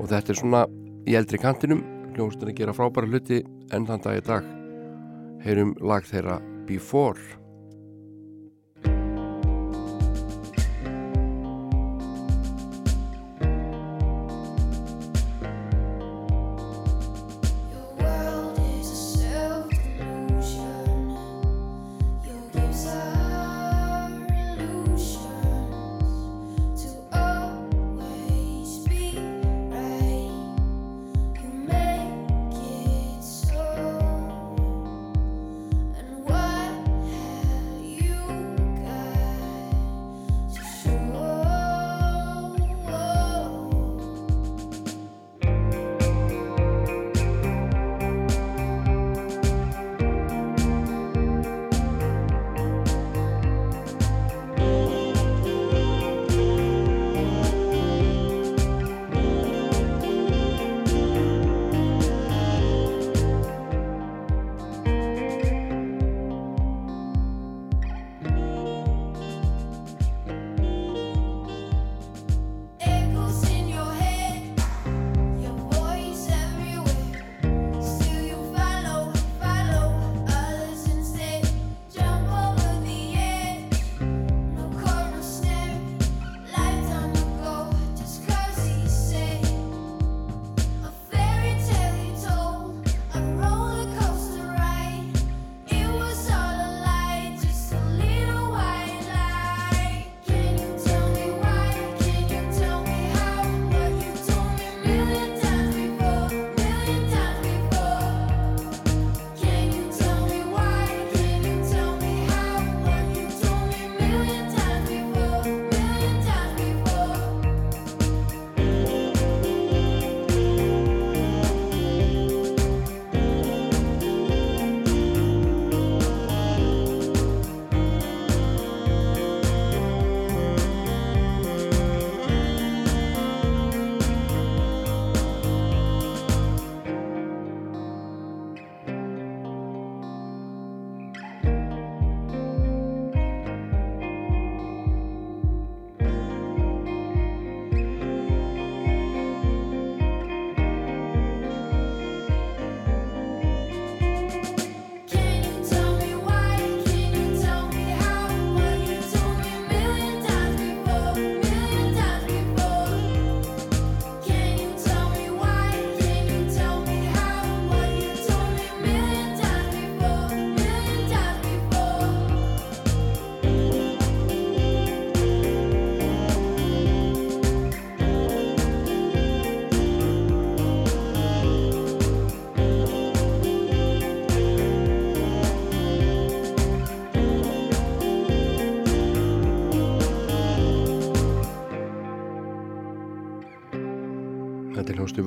Og 0.01 0.09
þetta 0.09 0.33
er 0.33 0.41
svona 0.41 0.65
í 1.05 1.21
eldri 1.21 1.43
kantinum 1.45 1.85
hljómsveitin 2.17 2.53
að 2.53 2.61
gera 2.61 2.77
frábæri 2.77 3.13
hluti 3.13 3.43
enn 3.77 3.89
þann 3.89 4.05
dag 4.05 4.21
í 4.21 4.27
dag. 4.27 4.53
Heyrum 5.45 5.75
lag 5.85 6.07
þeirra 6.09 6.41
Before 6.67 7.46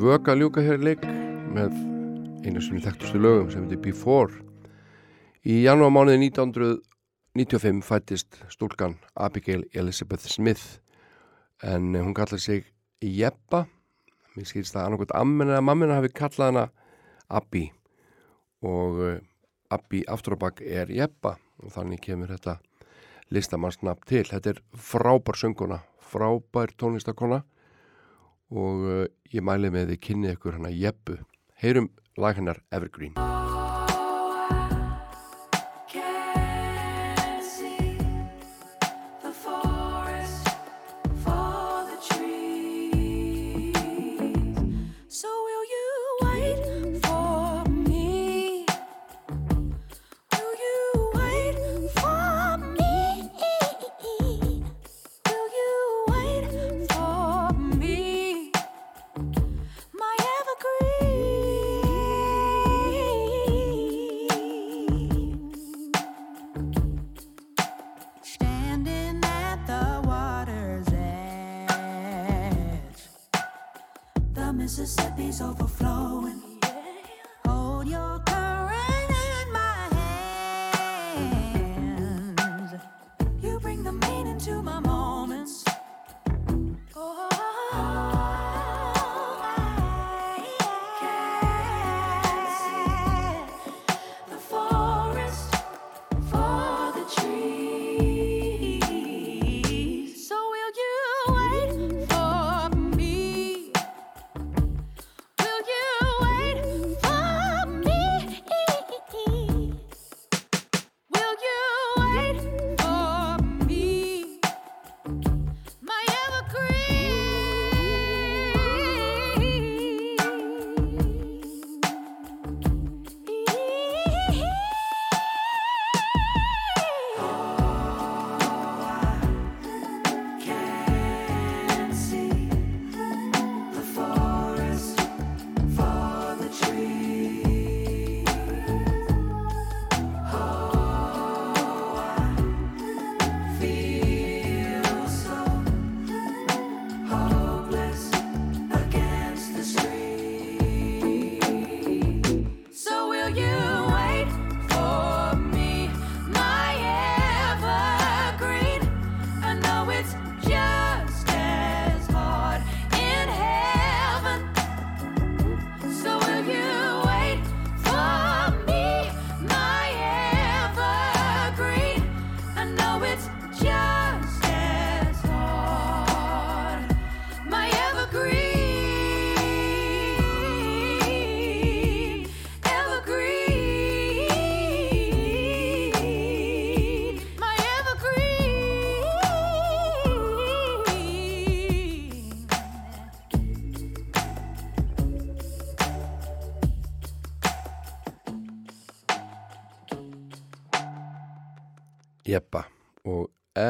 vöka 0.09 0.33
að 0.33 0.39
ljúka 0.41 0.61
hér 0.65 0.79
leik 0.81 1.03
með 1.53 1.73
einu 2.41 2.61
sinni 2.63 2.81
þekktustu 2.81 3.19
lögum 3.21 3.49
sem 3.51 3.65
heitir 3.65 3.81
Before. 3.83 4.39
Í 5.45 5.59
janúarmánuði 5.67 6.31
1995 6.31 7.83
fættist 7.85 8.39
stúlkan 8.49 8.95
Abigail 9.13 9.67
Elizabeth 9.77 10.25
Smith 10.25 10.79
en 11.61 11.93
hún 11.93 12.15
kallar 12.17 12.41
sig 12.41 12.65
Jeppa. 13.05 13.67
Mér 14.33 14.49
skilst 14.49 14.73
það 14.73 14.87
annarkvæmt 14.87 15.13
ammin 15.19 15.53
eða 15.53 15.67
mammina 15.67 15.99
hafi 15.99 16.09
kallað 16.09 16.49
hana 16.49 16.65
Abbi 17.29 17.67
og 18.65 19.03
uh, 19.03 19.13
Abbi 19.69 20.01
aftur 20.09 20.39
á 20.39 20.41
bak 20.41 20.63
er 20.65 20.89
Jeppa 20.89 21.35
og 21.61 21.75
þannig 21.75 22.01
kemur 22.07 22.33
þetta 22.33 22.57
listamannsnafn 23.29 24.09
til. 24.09 24.25
Þetta 24.25 24.55
er 24.55 24.65
frábær 24.73 25.37
sönguna, 25.37 25.83
frábær 26.01 26.73
tónlistakona 26.81 27.43
og 28.49 28.85
uh, 28.85 29.03
ég 29.33 29.45
mæli 29.45 29.71
með 29.73 29.93
þið 29.93 30.05
kynni 30.07 30.33
ykkur 30.35 30.59
hana 30.59 30.73
Jeppu. 30.73 31.19
Heyrum 31.59 31.91
lag 32.17 32.39
hennar 32.39 32.63
Evergreen. 32.71 33.38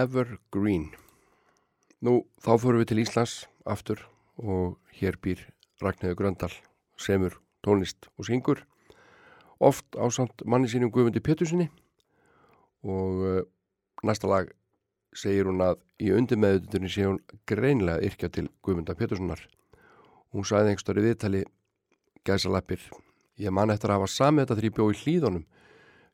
Evergreen. 0.09 0.87
Nú, 2.01 2.23
þá 2.41 2.55
förum 2.57 2.81
við 2.81 2.87
til 2.89 3.01
Íslands 3.03 3.33
aftur 3.69 3.99
og 4.41 4.79
hér 4.97 5.19
býr 5.21 5.43
Ragnhildur 5.83 6.17
Gröndal, 6.17 6.49
semur 6.97 7.35
tónlist 7.61 8.07
og 8.17 8.25
syngur, 8.25 8.63
oft 9.61 9.85
ásamt 9.93 10.41
manni 10.49 10.71
sínum 10.71 10.89
Guðmundi 10.89 11.21
Pétursinni 11.21 11.67
og 12.81 13.21
uh, 13.21 13.43
næsta 14.01 14.31
lag 14.31 14.49
segir 15.13 15.45
hún 15.45 15.61
að 15.61 15.77
í 16.01 16.09
undirmeðutunni 16.15 16.89
sé 16.89 17.05
hún 17.05 17.21
greinlega 17.45 18.01
yrkja 18.09 18.31
til 18.33 18.47
Guðmunda 18.65 18.97
Péturssonar. 18.97 19.45
Hún 20.33 20.47
sagði 20.47 20.73
einhverstari 20.73 21.05
viðtali 21.05 21.43
gæsalappir, 22.25 22.81
ég 23.37 23.53
man 23.53 23.69
eftir 23.69 23.93
að 23.93 23.99
hafa 24.01 24.13
samið 24.15 24.47
þetta 24.47 24.57
þegar 24.57 24.69
ég 24.71 24.79
bjó 24.79 24.89
í 24.89 25.01
hlýðunum 25.03 25.45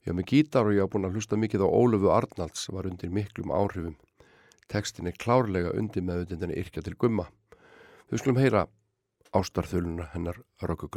Ég 0.06 0.14
haf 0.14 0.18
með 0.20 0.28
gítar 0.30 0.68
og 0.70 0.76
ég 0.76 0.86
haf 0.86 0.92
búin 0.94 1.08
að 1.08 1.16
hlusta 1.18 1.38
mikið 1.42 1.64
á 1.66 1.68
Ólöfu 1.74 2.12
Arnalds 2.14 2.68
var 2.70 2.86
undir 2.86 3.10
miklum 3.10 3.50
áhrifum. 3.50 3.96
Tekstin 4.70 5.10
er 5.10 5.18
klárlega 5.18 5.74
undir 5.74 6.06
meðutindinni 6.06 6.62
yrkja 6.62 6.86
til 6.86 6.94
gumma. 6.94 7.26
Við 8.14 8.22
skulum 8.22 8.38
heyra 8.38 8.68
ástarþöluna 9.34 10.12
hennar 10.14 10.38
Röggu 10.62 10.94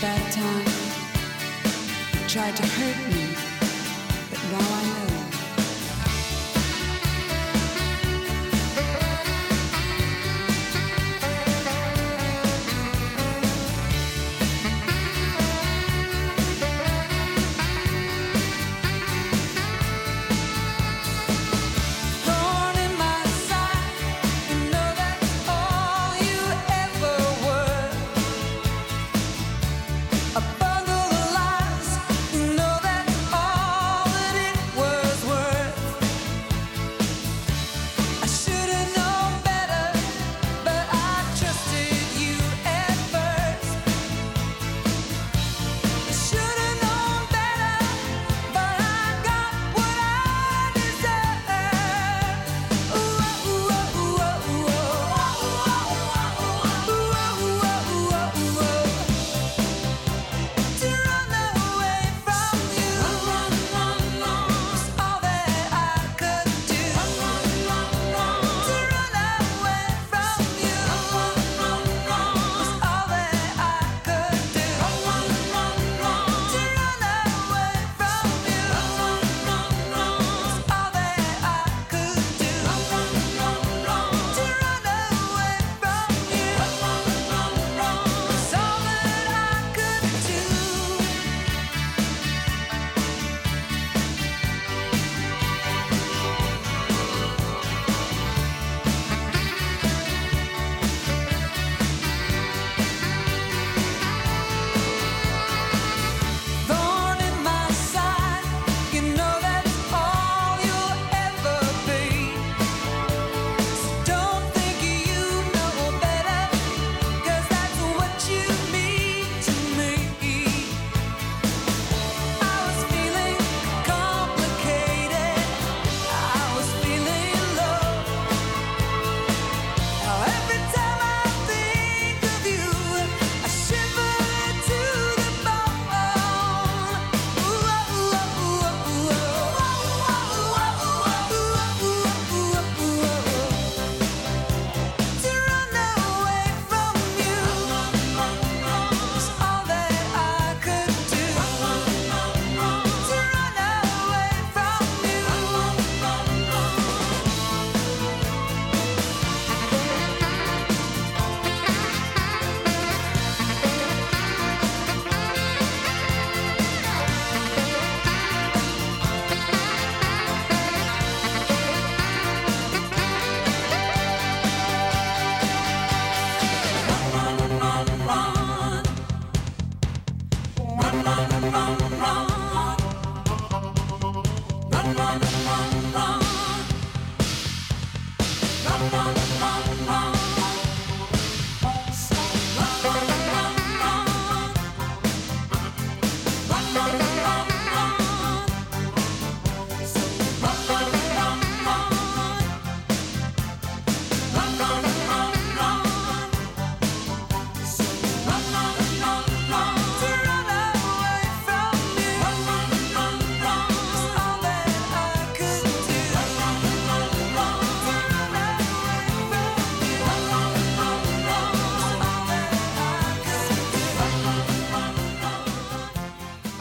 bad 0.00 0.32
time. 0.32 0.64
Tried 2.28 2.56
to 2.56 2.66
hurt 2.66 3.07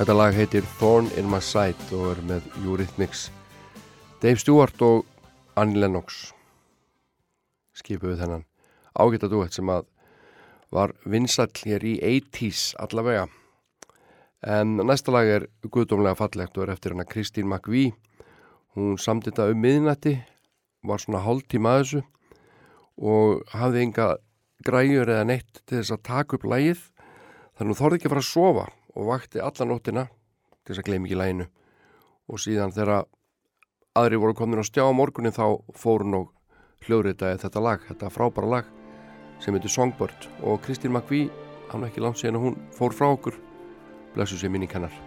Þetta 0.08 0.22
lag 0.22 0.38
heitir 0.40 0.68
Thorn 0.80 1.10
in 1.20 1.26
my 1.28 1.42
side 1.44 1.90
og 1.92 2.14
er 2.14 2.20
með 2.24 2.46
Eurythmics 2.62 3.26
Dave 4.22 4.40
Stewart 4.40 4.80
og 4.80 5.02
Annie 5.60 5.82
Lennox. 5.84 6.30
Skipuðu 7.76 8.16
þennan. 8.22 8.46
Ágæta 8.96 9.28
duett 9.28 9.52
sem 9.52 9.68
að 9.68 9.90
var 10.72 10.94
vinsall 11.04 11.52
hér 11.60 11.84
í 11.84 11.98
80s 12.00 12.70
allavega. 12.86 13.26
En 14.48 14.78
næsta 14.80 15.12
lag 15.12 15.28
er 15.28 15.50
guðdómlega 15.68 16.16
fallegt 16.22 16.56
og 16.56 16.70
er 16.70 16.74
eftir 16.78 16.96
hana 16.96 17.04
Kristín 17.04 17.52
McVie. 17.52 17.92
Hún 18.80 18.96
samdi 18.96 19.34
þetta 19.34 19.52
um 19.52 19.60
miðnætti 19.60 20.16
var 20.88 21.04
svona 21.04 21.26
hálftíma 21.28 21.76
að 21.76 21.84
þessu 21.84 22.04
og 23.12 23.44
hafði 23.60 23.84
enga 23.90 24.10
græjur 24.72 25.12
eða 25.18 25.28
neitt 25.34 25.66
til 25.66 25.82
þess 25.82 26.00
að 26.00 26.06
taka 26.14 26.40
upp 26.40 26.48
lagið. 26.48 26.80
Þannig 27.60 27.60
að 27.60 27.74
hún 27.76 27.84
þorði 27.84 28.00
ekki 28.00 28.14
að 28.14 28.16
fara 28.16 28.28
að 28.30 28.32
sofa 28.32 28.70
og 28.98 29.12
vakti 29.12 29.42
alla 29.44 29.68
nóttina 29.70 30.08
til 30.66 30.74
þess 30.74 30.82
að 30.82 30.90
gleymi 30.90 31.08
ekki 31.10 31.20
læginu. 31.22 31.48
Og 32.28 32.42
síðan 32.44 32.74
þegar 32.76 33.08
aðri 33.98 34.22
voru 34.22 34.38
komin 34.38 34.62
að 34.62 34.70
stjá 34.72 34.84
á 34.84 34.92
morgunin 34.92 35.36
þá 35.36 35.46
fór 35.78 36.06
hún 36.06 36.20
og 36.22 36.32
hljóðritaði 36.88 37.42
þetta 37.46 37.64
lag, 37.64 37.84
þetta 37.88 38.14
frábæra 38.14 38.54
lag 38.56 38.72
sem 39.44 39.56
heitir 39.56 39.74
Songbird. 39.74 40.32
Og 40.44 40.62
Kristín 40.66 40.96
McVie, 40.96 41.30
hann 41.72 41.84
var 41.84 41.92
ekki 41.92 42.04
langt 42.04 42.22
síðan 42.22 42.42
að 42.42 42.50
hún 42.50 42.64
fór 42.76 42.96
frá 42.98 43.12
okkur. 43.14 43.38
Blessu 44.16 44.40
sér 44.40 44.54
minni 44.54 44.70
kannar 44.70 45.07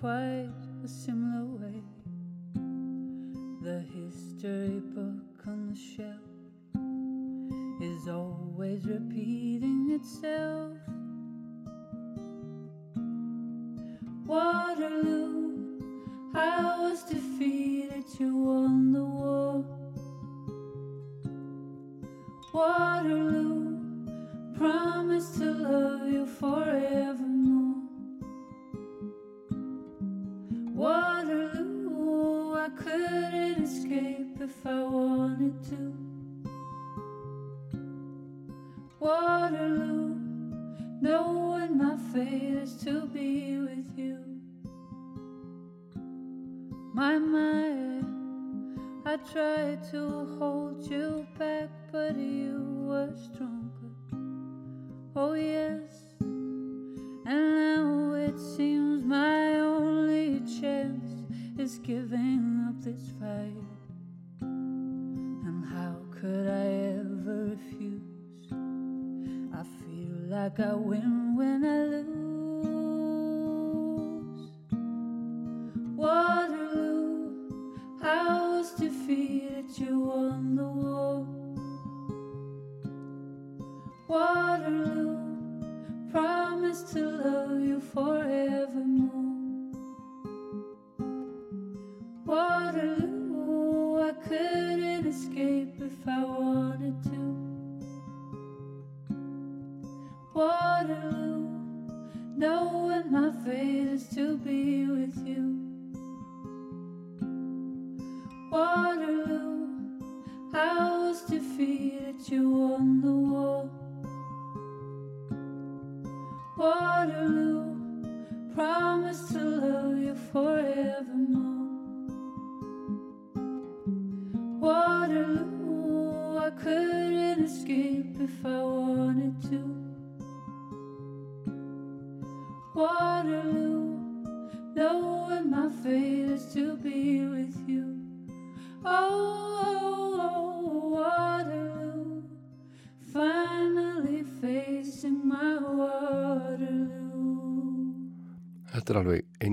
quite 0.00 0.48
a 0.84 0.88
similar 0.88 1.44
way. 1.44 1.82
The 3.62 3.80
history 3.80 4.80
book 4.94 5.44
on 5.44 5.70
the 5.70 5.76
shelf 5.76 6.20
is 7.80 8.08
always 8.08 8.86
repeating 8.86 9.90
itself. 9.90 10.57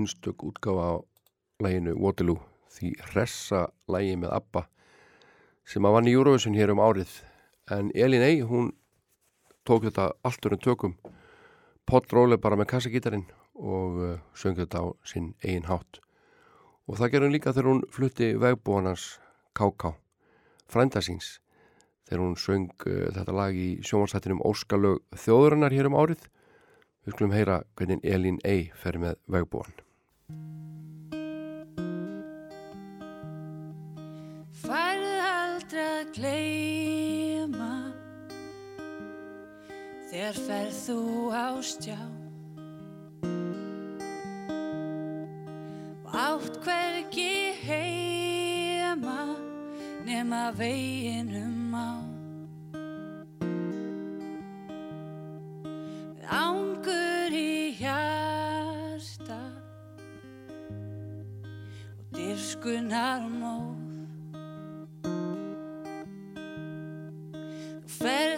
Einstök 0.06 0.42
útgáfa 0.42 0.86
á 0.86 0.94
læginu 1.58 1.92
Waterloo 1.98 2.38
því 2.70 2.92
hressa 3.10 3.66
lægi 3.90 4.14
með 4.22 4.34
ABBA 4.38 4.62
sem 5.66 5.86
að 5.86 5.94
vann 5.96 6.10
í 6.10 6.14
Eurovision 6.14 6.54
hér 6.54 6.70
um 6.70 6.82
árið 6.82 7.10
en 7.74 7.90
Elin 7.94 8.22
Ey, 8.22 8.40
hún 8.46 8.70
tók 9.66 9.82
þetta 9.88 10.12
allt 10.22 10.46
um 10.46 10.58
tökum 10.58 10.94
Pott 11.86 12.12
Róle 12.12 12.38
bara 12.38 12.56
með 12.56 12.70
kassagítarinn 12.74 13.26
og 13.58 13.98
uh, 13.98 14.18
söng 14.34 14.54
þetta 14.54 14.78
á 14.78 14.86
sinn 15.02 15.34
eigin 15.42 15.66
hátt 15.66 15.98
og 16.86 17.00
það 17.00 17.10
gerði 17.10 17.26
hún 17.26 17.34
líka 17.34 17.54
þegar 17.56 17.70
hún 17.72 17.82
flutti 17.90 18.30
vegbúanans 18.38 19.18
K.K. 19.58 19.96
frænda 20.70 21.02
síns 21.02 21.40
þegar 22.06 22.22
hún 22.22 22.38
söng 22.38 22.70
uh, 22.86 23.10
þetta 23.10 23.34
lag 23.34 23.58
í 23.58 23.82
sjónvarsættinum 23.82 24.44
Óskalög 24.46 25.02
þjóðurinnar 25.18 25.74
hér 25.74 25.90
um 25.90 25.98
árið 25.98 26.28
Við 27.06 27.14
skulum 27.14 27.34
heyra 27.36 27.56
hvernig 27.78 28.00
Elín 28.02 28.40
Ey 28.42 28.64
fer 28.74 28.96
með 28.98 29.20
vegbúan. 29.30 29.85
Færðu 34.56 35.16
aldrei 35.22 35.82
að 35.84 36.08
gleyma 36.16 37.74
Þegar 40.10 40.38
ferð 40.46 40.78
þú 40.80 40.98
á 41.30 41.48
stjá. 41.60 41.98
Og 46.02 46.16
átt 46.24 46.58
hvergi 46.64 47.30
heima 47.66 49.20
Nema 50.06 50.48
veginum 50.56 51.74
á. 51.74 51.90
Með 56.16 56.26
Og 62.56 62.62
dyrfskunar 62.62 63.20
móð 63.28 63.76
Þú 67.84 67.90
ferð 67.98 68.35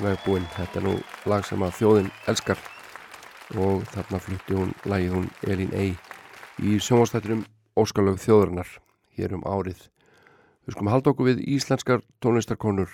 Vegbúin, 0.00 0.46
þetta 0.54 0.80
er 0.80 0.84
nú 0.86 0.92
lag 1.28 1.44
sem 1.44 1.60
að 1.60 1.74
þjóðin 1.76 2.08
elskar. 2.30 2.60
Og 3.60 3.84
þarna 3.90 4.20
flutti 4.22 4.56
hún 4.56 4.74
lagið 4.88 5.14
hún 5.16 5.28
Elín 5.50 5.72
Ey 5.76 5.92
í 6.62 6.76
sjónvastættinum 6.80 7.44
Óskalög 7.78 8.20
þjóðurinnar 8.22 8.70
hér 9.18 9.34
um 9.36 9.44
árið. 9.44 9.82
Við 10.64 10.76
skulum 10.76 10.92
halda 10.92 11.12
okkur 11.12 11.30
við 11.30 11.44
íslenskar 11.56 12.04
tónlistarkonur 12.24 12.92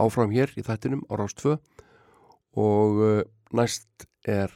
áfram 0.00 0.34
hér 0.34 0.52
í 0.56 0.64
þættinum 0.64 1.04
á 1.08 1.12
Rás 1.20 1.36
2 1.40 1.56
og 2.60 3.00
uh, 3.04 3.22
næst 3.52 4.06
er 4.24 4.52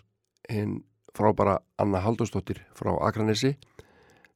hinn 0.49 0.83
frábara 1.17 1.59
Anna 1.79 2.01
Halldórsdóttir 2.05 2.63
frá 2.79 2.95
Akranesi 2.97 3.57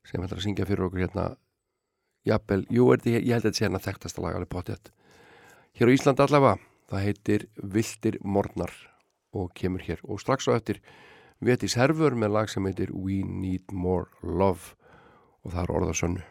sem 0.09 0.23
ætlar 0.23 0.41
að 0.41 0.49
syngja 0.49 0.67
fyrir 0.67 0.89
okkur 0.89 1.07
hérna. 1.07 1.31
Jafnvel, 2.27 2.67
jú, 2.71 2.91
er 2.93 3.01
þetta, 3.03 3.19
ég 3.19 3.33
held 3.35 3.41
að 3.41 3.49
þetta 3.49 3.59
sé 3.59 3.65
hérna 3.67 3.83
þekktasta 3.83 4.23
lag 4.23 4.37
alveg 4.37 4.53
potið 4.53 4.93
hér 5.79 5.89
á 5.89 5.95
Íslandi 5.95 6.25
allavega, 6.25 6.59
það 6.93 7.07
heitir 7.09 7.47
Viltir 7.57 8.19
Mornar 8.21 8.73
og 9.33 9.53
kemur 9.57 9.83
hér. 9.85 10.03
Og 10.05 10.21
strax 10.21 10.49
á 10.53 10.57
eftir 10.59 10.83
Vetis 11.41 11.79
Herfur 11.81 12.15
með 12.15 12.37
lag 12.37 12.53
sem 12.53 12.69
heitir 12.69 12.93
We 12.93 13.23
Need 13.25 13.73
More 13.73 14.13
Love. 14.23 14.77
Og 15.43 15.57
það 15.57 15.65
er 15.65 15.75
orðasönnu 15.79 16.29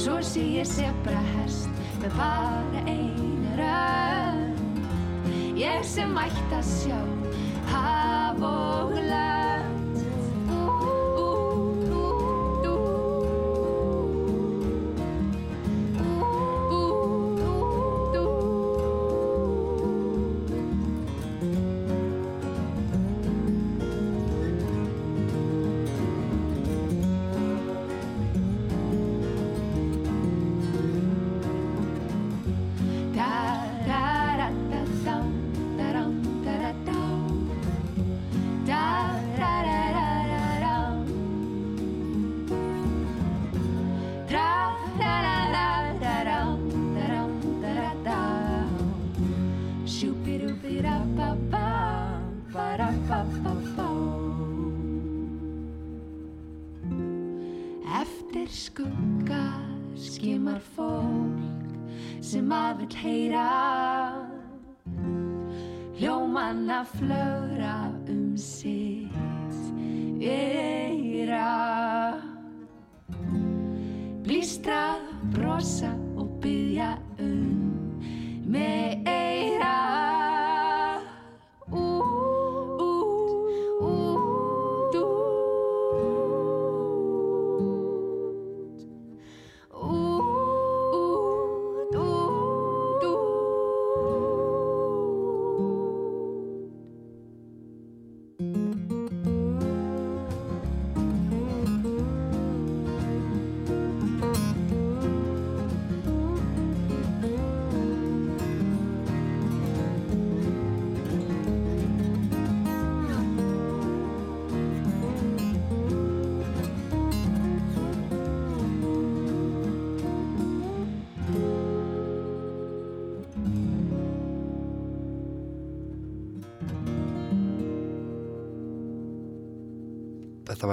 Svo 0.00 0.16
sé 0.24 0.40
ég 0.40 0.64
sefra 0.64 1.18
hest 1.34 1.68
með 2.00 2.14
bara 2.16 2.84
einu 2.88 3.50
rönd 3.58 4.80
Ég 5.60 5.84
sem 5.84 6.16
ætti 6.22 6.56
að 6.56 6.64
sjá 6.70 7.02
haf 7.68 8.40
og 8.40 8.96
lag 9.10 9.49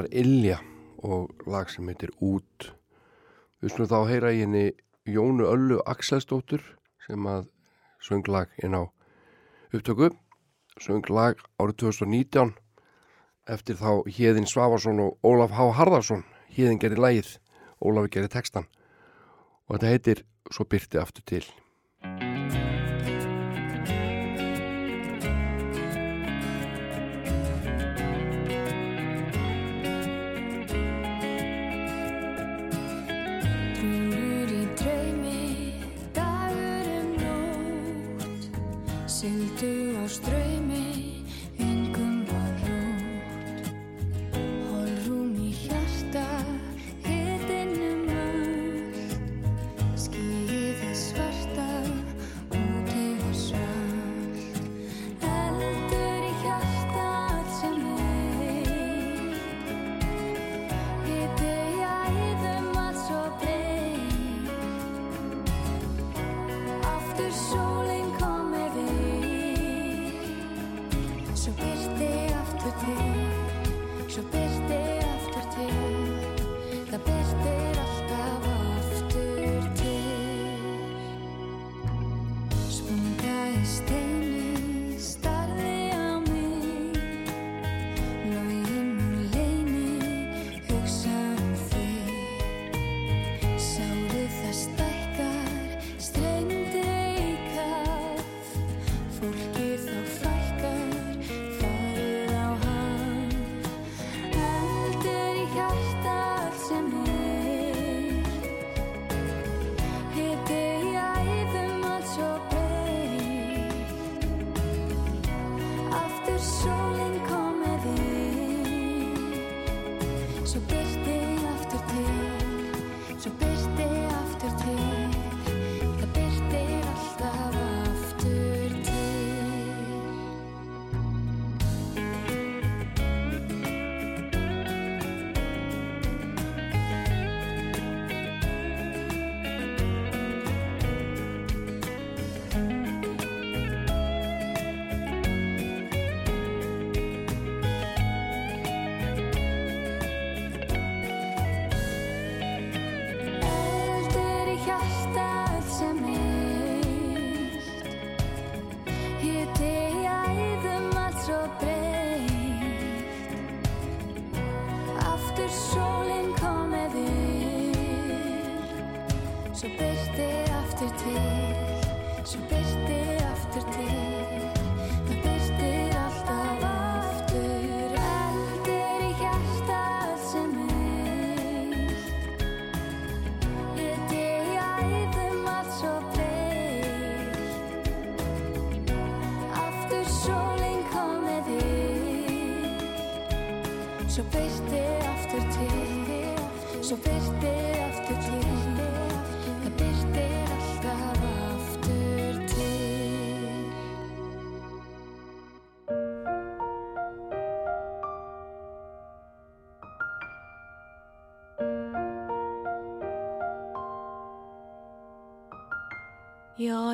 var 0.08 0.16
Ilja 0.16 0.60
og 1.04 1.32
lag 1.48 1.70
sem 1.70 1.88
heitir 1.88 2.12
Út. 2.22 2.72
Við 3.62 3.72
slúðum 3.74 3.90
þá 3.90 3.98
að 3.98 4.12
heyra 4.12 4.32
í 4.32 4.42
henni 4.42 4.72
Jónu 5.06 5.48
Öllu 5.48 5.82
Axelsdóttur 5.86 6.62
sem 7.06 7.26
að 7.28 7.50
söng 8.00 8.28
lag 8.28 8.48
inn 8.64 8.76
á 8.76 8.84
upptöku. 9.74 10.12
Söng 10.80 11.04
lag 11.10 11.36
árið 11.60 11.78
2019 11.84 12.56
eftir 13.48 13.76
þá 13.76 14.08
Híðin 14.08 14.48
Svavarsson 14.48 15.00
og 15.00 15.18
Ólaf 15.24 15.52
H. 15.52 15.72
Harðarsson. 15.76 16.24
Híðin 16.52 16.80
gerir 16.80 17.00
lægið, 17.00 17.40
Ólaf 17.82 18.10
gerir 18.10 18.30
textan 18.30 18.68
og 19.68 19.76
þetta 19.76 19.92
heitir 19.92 20.26
Svo 20.48 20.64
byrti 20.64 20.96
aftur 20.96 21.26
til. 21.28 21.44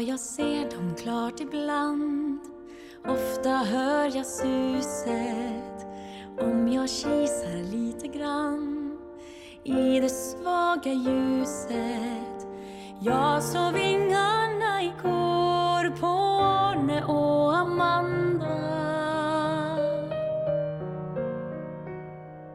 jag 0.03 0.19
ser 0.19 0.71
dem 0.71 0.95
klart 0.95 1.39
ibland. 1.39 2.39
Ofta 3.07 3.49
hör 3.49 4.15
jag 4.15 4.25
suset 4.25 5.87
om 6.39 6.67
jag 6.67 6.89
kisar 6.89 7.71
lite 7.71 8.07
grann. 8.07 8.97
I 9.63 9.99
det 9.99 10.09
svaga 10.09 10.93
ljuset 10.93 12.47
Jag 13.01 13.43
såg 13.43 13.73
vingarna 13.73 14.83
igår 14.83 15.97
på 15.99 16.07
Arne 16.43 17.03
och 17.03 17.57
Amanda. 17.57 18.59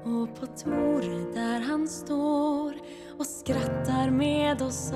Och 0.05 0.41
på 0.41 0.47
Tore 0.47 1.33
där 1.35 1.61
han 1.61 1.89
står 1.89 2.75
och 3.19 3.27
skrattar 3.27 4.11
med 4.11 4.63
oss. 4.63 4.93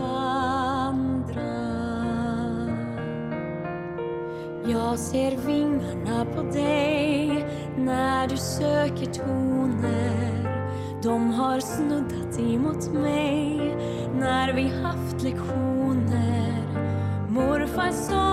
ser 5.02 5.36
vingarna 5.46 6.24
på 6.24 6.42
dig 6.42 7.46
när 7.76 8.28
du 8.28 8.36
söker 8.36 9.06
toner. 9.06 10.62
De 11.02 11.30
har 11.30 11.60
snuddat 11.60 12.38
emot 12.38 12.92
mig 12.92 13.76
när 14.20 14.52
vi 14.52 14.62
haft 14.62 15.22
lektioner. 15.22 16.52
Morfar 17.28 17.90
sa 17.92 18.31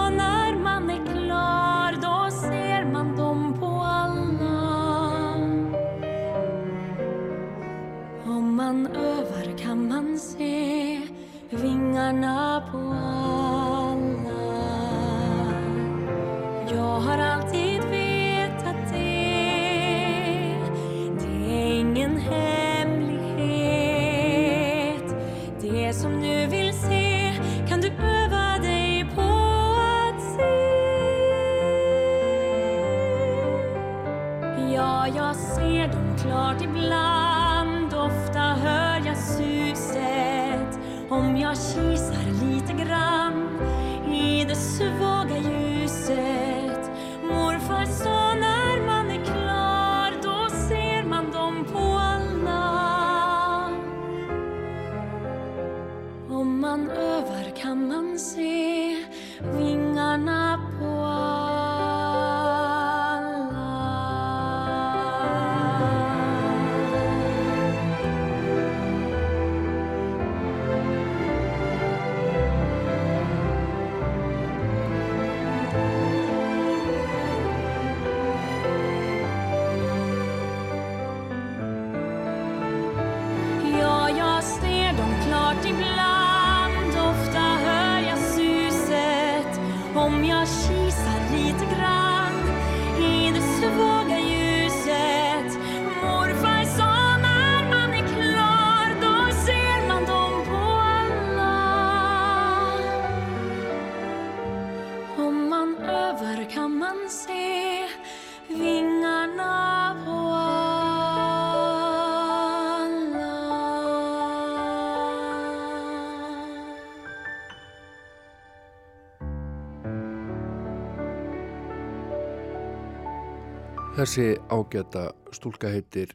Þessi 123.99 124.37
ágæta 124.47 125.09
stúlka 125.35 125.67
heitir 125.73 126.13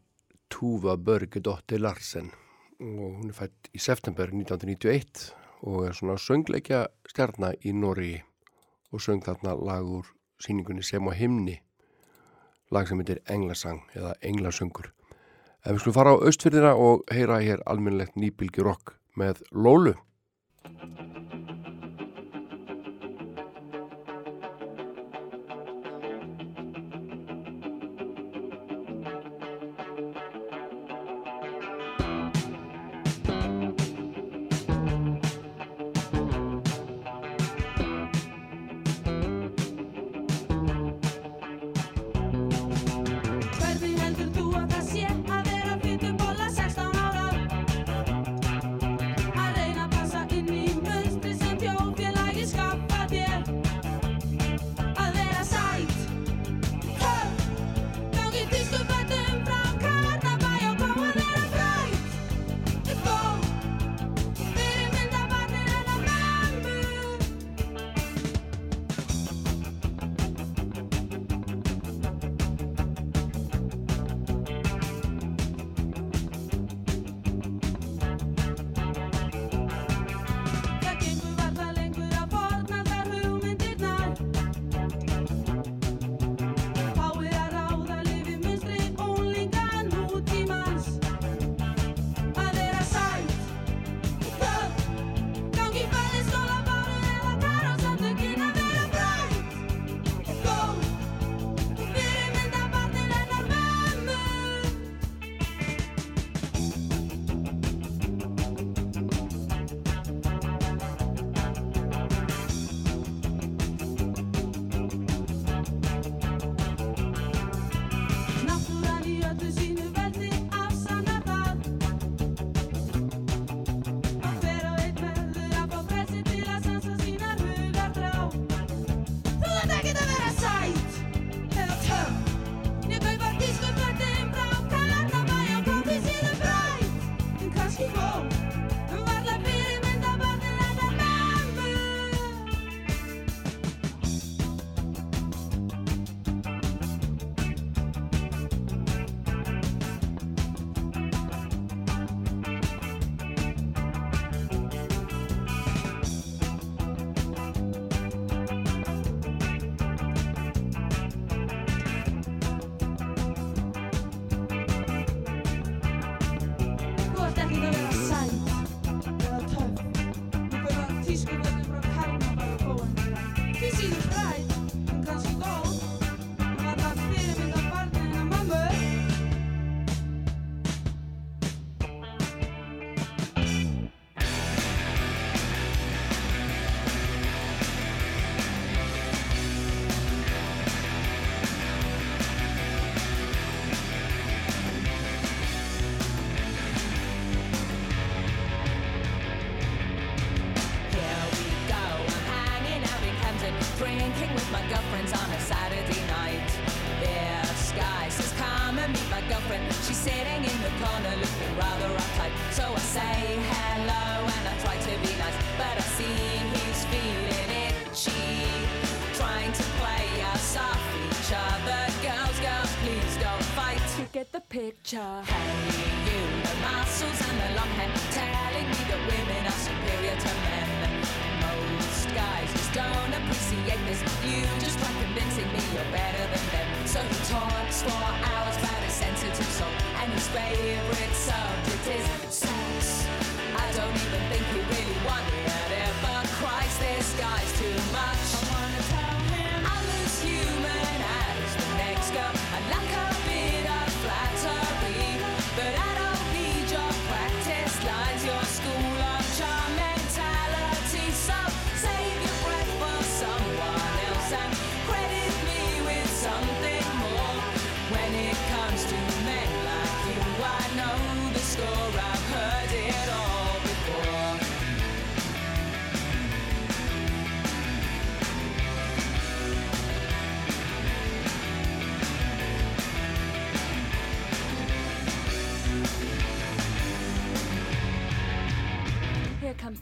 Tuva 0.48 0.94
Börgedóttir 0.97 1.82
Larsen 1.85 2.31
og 2.81 3.19
hún 3.19 3.28
er 3.28 3.36
fætt 3.36 3.69
í 3.77 3.81
september 3.85 4.31
1991 4.32 5.27
og 5.69 5.82
er 5.90 5.93
svona 5.98 6.15
söngleikja 6.16 6.78
stjarnar 7.12 7.59
í 7.61 7.74
Nóri 7.77 8.15
og 8.89 9.05
söng 9.05 9.20
þarna 9.27 9.52
lagur 9.61 10.09
síningunni 10.40 10.81
sem 10.81 11.05
á 11.05 11.12
himni 11.12 11.59
lag 12.73 12.89
sem 12.89 13.05
heitir 13.05 13.20
Englasang 13.28 13.82
eða 13.93 14.15
Englasöngur. 14.24 14.89
En 15.69 15.77
við 15.77 15.85
skulum 15.85 15.98
fara 15.98 16.16
á 16.16 16.24
austfyrðina 16.24 16.73
og 16.81 17.05
heyra 17.12 17.43
hér 17.44 17.66
alminlegt 17.69 18.16
nýbylgi 18.16 18.65
rock 18.65 18.97
með 19.12 19.44
Lólu. 19.52 19.93
Música 20.65 21.64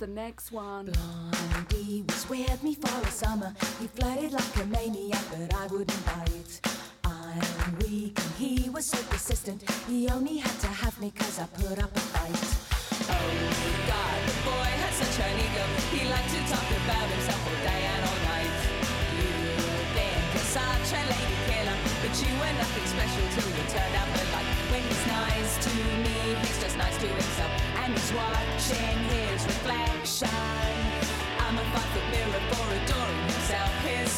the 0.02 0.08
next 0.08 0.50
one. 0.50 0.86
Blondie 0.90 2.02
was 2.08 2.28
with 2.28 2.60
me 2.64 2.74
for 2.74 3.06
a 3.06 3.10
summer. 3.12 3.54
He 3.78 3.86
flirted 3.86 4.32
like 4.32 4.56
a 4.56 4.66
maniac, 4.66 5.22
but 5.30 5.54
I 5.54 5.68
wouldn't 5.68 6.04
bite. 6.04 6.21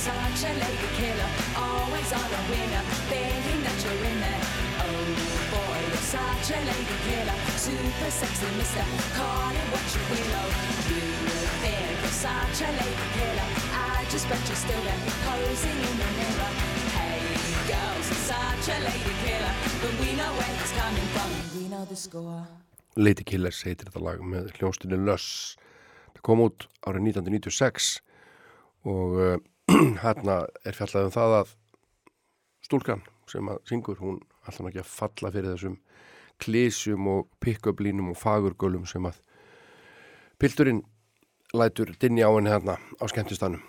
You're 0.00 0.16
such 0.16 0.48
a 0.48 0.52
lady 0.56 0.88
killer, 0.96 1.30
always 1.60 2.08
on 2.08 2.24
a 2.24 2.42
winner, 2.48 2.84
thinking 3.12 3.60
that 3.60 3.76
you're 3.84 4.00
in 4.08 4.16
there. 4.24 4.44
Oh 4.80 4.96
boy, 5.52 5.76
you're 5.92 6.08
such 6.08 6.56
a 6.56 6.60
lady 6.64 6.96
killer, 7.04 7.36
super 7.60 8.08
sexy 8.08 8.48
mister, 8.56 8.80
call 9.12 9.52
it 9.52 9.68
what 9.68 9.84
you 9.92 10.00
will. 10.08 10.40
Oh, 10.40 10.56
you 10.88 11.04
think 11.60 12.00
you're 12.00 12.16
such 12.16 12.64
a 12.64 12.70
lady 12.80 13.06
killer, 13.12 13.48
I 13.76 14.08
just 14.08 14.24
bet 14.24 14.40
you're 14.48 14.56
still 14.56 14.80
there, 14.88 15.02
posing 15.28 15.80
in 15.84 15.94
the 16.00 16.08
mirror. 16.16 16.52
Hey 16.96 17.20
girls, 17.68 18.06
you're 18.08 18.24
such 18.24 18.66
a 18.72 18.78
lady 18.80 19.14
killer, 19.20 19.54
but 19.84 19.92
we 20.00 20.16
know 20.16 20.32
where 20.32 20.54
it's 20.64 20.72
coming 20.80 21.08
from, 21.12 21.28
we 21.60 21.68
know 21.68 21.84
the 21.84 21.96
score. 21.96 22.48
Lady 22.96 23.20
Killers 23.20 23.60
heitir 23.68 23.92
þetta 23.92 24.00
lag 24.00 24.24
með 24.24 24.48
hljónstunni 24.56 24.96
Löss. 25.04 25.60
Það 26.16 26.24
kom 26.24 26.48
út 26.48 26.70
árið 26.88 27.12
1996 27.12 28.00
og 28.88 29.20
uh, 29.20 29.36
hérna 30.04 30.44
er 30.66 30.76
fjallað 30.76 31.08
um 31.08 31.14
það 31.14 31.36
að 31.40 31.50
stúlkan 32.66 33.02
sem 33.30 33.50
að 33.50 33.60
syngur, 33.68 33.98
hún 34.00 34.18
alltaf 34.42 34.70
ekki 34.70 34.82
að 34.82 34.90
falla 34.90 35.32
fyrir 35.34 35.54
þessum 35.54 35.76
klísjum 36.40 37.08
og 37.12 37.28
pick-up 37.44 37.82
línum 37.84 38.10
og 38.12 38.18
fagurgölum 38.18 38.86
sem 38.88 39.04
að 39.06 39.20
pilturinn 40.40 40.82
lætur 41.54 41.92
dinni 42.00 42.24
á 42.24 42.30
henni 42.32 42.50
hérna 42.50 42.78
á 42.80 43.04
skemmtistanum. 43.10 43.62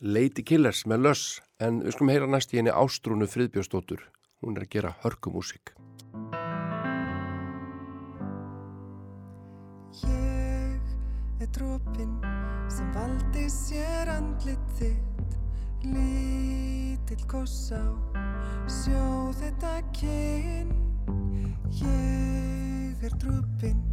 Lady 0.00 0.44
Killers 0.46 0.84
með 0.86 1.04
Löss 1.06 1.40
en 1.62 1.82
við 1.84 1.96
skulum 1.96 2.12
heyra 2.12 2.30
næst 2.30 2.54
í 2.54 2.60
henni 2.60 2.74
Ástrúnu 2.74 3.28
Friðbjörnsdóttur. 3.30 4.04
Hún 4.42 4.58
er 4.58 4.66
að 4.66 4.72
gera 4.76 4.94
hörkumúsík. 5.02 5.74
Ég 10.04 11.42
er 11.42 11.52
dropinn 11.54 12.18
sem 12.70 12.90
valdi 12.94 13.46
sér 13.50 14.12
andlit 14.18 14.74
þitt 14.78 15.07
Lítill 15.86 17.24
koss 17.30 17.70
á 17.70 17.84
sjó 18.68 19.30
þetta 19.38 19.78
kyn 19.96 20.72
Ég 21.78 23.04
er 23.06 23.14
dropinn 23.22 23.84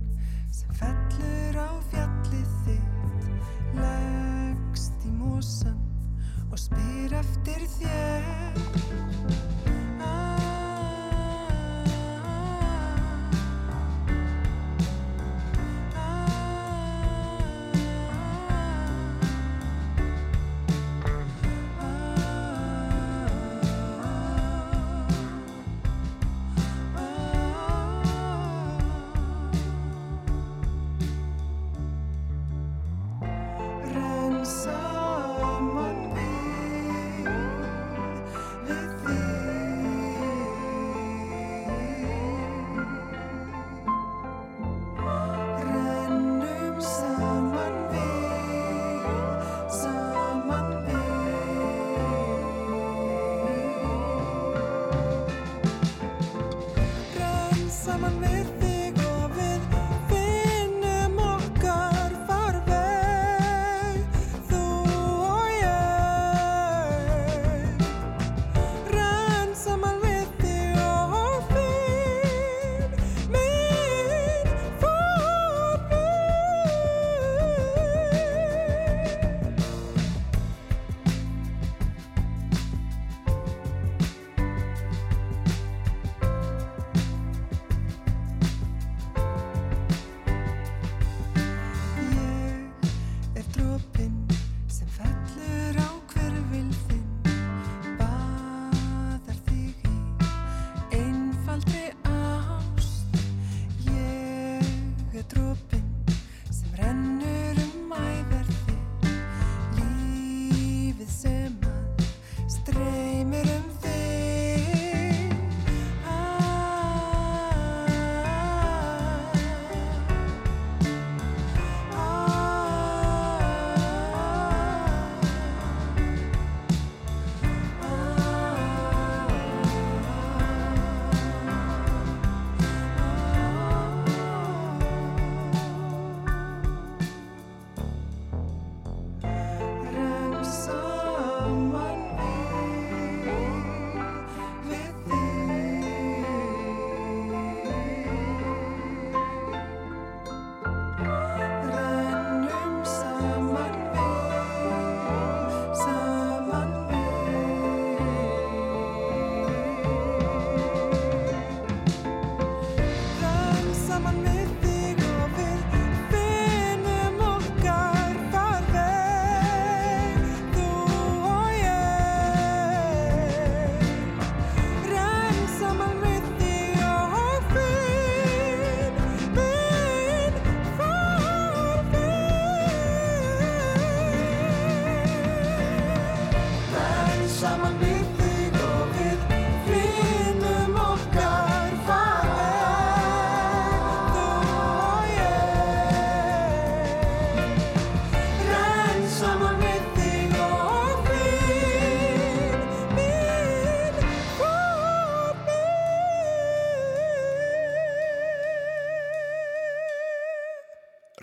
sem 0.50 0.72
fellur 0.80 1.60
á 1.62 1.72
fjallið 1.92 2.56
þitt 2.66 3.30
Leggst 3.76 5.06
í 5.06 5.12
mosan 5.16 5.80
og 6.52 6.60
spyr 6.60 7.12
eftir 7.20 7.66
þér. 7.76 8.24
Ah, 10.00 10.35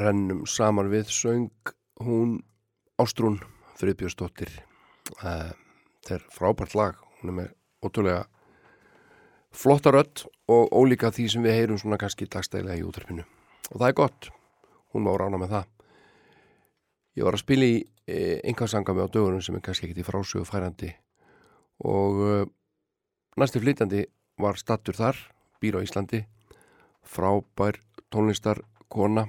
rennum 0.02 0.44
saman 0.46 0.90
við 0.92 1.10
söng 1.14 1.72
hún 2.02 2.40
Ástrún 3.00 3.40
Friðbjörnsdóttir. 3.80 4.50
Uh, 5.22 5.50
þetta 6.02 6.18
er 6.18 6.26
frábært 6.34 6.76
lag. 6.78 6.98
Hún 7.20 7.32
er 7.32 7.38
með 7.40 7.52
ótrúlega 7.82 8.26
flotta 9.52 9.92
rödd 9.92 10.24
og 10.50 10.72
ólíka 10.72 11.12
því 11.12 11.28
sem 11.32 11.44
við 11.44 11.58
heyrum 11.58 11.80
svona 11.80 11.98
kannski 12.00 12.28
dagstælega 12.30 12.78
í 12.80 12.84
útverfinu 12.86 13.24
og 13.72 13.80
það 13.80 13.88
er 13.88 13.96
gott, 13.96 14.28
hún 14.92 15.06
má 15.06 15.12
rána 15.16 15.40
með 15.40 15.54
það. 15.56 15.68
Ég 17.16 17.26
var 17.26 17.36
að 17.36 17.42
spila 17.44 17.68
í 17.68 17.76
e, 18.08 18.16
einhversanga 18.48 18.94
með 18.96 19.08
á 19.08 19.12
dögunum 19.16 19.44
sem 19.44 19.56
er 19.56 19.64
kannski 19.64 19.88
ekkit 19.88 20.02
í 20.02 20.06
frásögu 20.06 20.48
færandi. 20.48 20.90
Og 21.88 22.20
e, 22.24 22.34
næsti 23.40 23.62
flytjandi 23.62 24.04
var 24.40 24.60
stattur 24.60 24.96
þar, 24.96 25.20
býr 25.60 25.80
á 25.80 25.84
Íslandi. 25.84 26.22
Frábær 27.02 27.80
tónlistarkona 28.12 29.26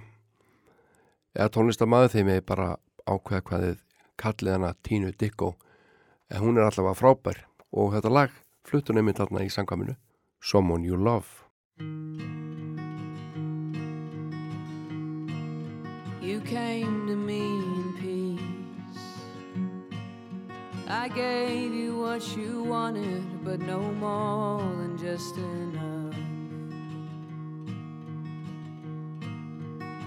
eða 1.34 1.52
tónlistarmaður 1.54 2.14
þeim 2.16 2.32
er 2.36 2.46
bara 2.46 2.70
ákveða 3.10 3.46
hvað 3.50 3.66
þið 3.68 3.80
kallið 4.24 4.56
hana 4.58 4.74
Tínu 4.86 5.12
Dikko 5.18 5.54
en 6.30 6.42
hún 6.44 6.58
er 6.58 6.70
allavega 6.70 6.98
frábær 6.98 7.44
og 7.74 7.94
þetta 7.96 8.14
lag 8.14 8.36
fluttur 8.68 8.98
nefnir 8.98 9.18
þarna 9.18 9.46
í 9.46 9.54
sangaminu 9.54 9.98
Someone 10.44 10.86
You 10.86 10.98
Love 10.98 11.44
You 16.24 16.40
came 16.40 17.06
to 17.08 17.18
me 17.18 17.42
in 17.42 17.94
peace. 18.00 19.04
I 20.88 21.10
gave 21.10 21.74
you 21.74 22.00
what 22.00 22.38
you 22.38 22.64
wanted, 22.64 23.44
but 23.44 23.60
no 23.60 23.82
more 23.92 24.60
than 24.60 24.98
just 24.98 25.36
enough. 25.36 26.23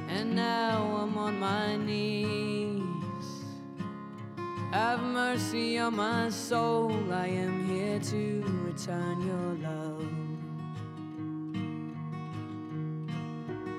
And 0.08 0.34
now 0.34 0.82
I'm 1.02 1.18
on 1.18 1.38
my 1.38 1.76
knees. 1.76 2.76
Have 4.72 5.02
mercy 5.02 5.78
on 5.78 5.96
my 5.96 6.30
soul. 6.30 7.12
I 7.12 7.26
am 7.26 7.66
here 7.66 7.98
to 7.98 8.42
return 8.64 9.20
your 9.26 9.54
love. 9.68 10.26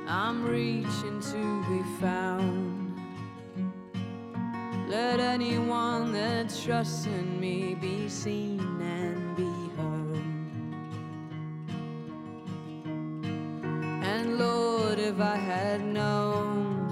I'm 0.07 0.45
reaching 0.45 1.19
to 1.19 1.63
be 1.69 1.83
found. 1.99 2.99
Let 4.87 5.19
anyone 5.19 6.13
that 6.13 6.53
trusts 6.63 7.05
in 7.05 7.39
me 7.39 7.75
be 7.75 8.07
seen 8.07 8.81
and 8.81 9.26
had 15.77 15.85
known 15.85 16.87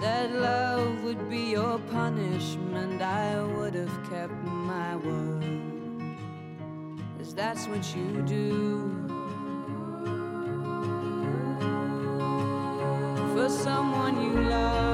that 0.00 0.32
love 0.32 1.02
would 1.04 1.28
be 1.28 1.50
your 1.50 1.78
punishment, 1.90 3.02
I 3.02 3.42
would 3.42 3.74
have 3.74 4.10
kept 4.10 4.32
my 4.44 4.96
word. 4.96 5.44
Cause 7.18 7.34
that's 7.34 7.66
what 7.66 7.84
you 7.94 8.22
do. 8.22 8.98
for 13.34 13.48
someone 13.48 14.22
you 14.22 14.40
love. 14.42 14.91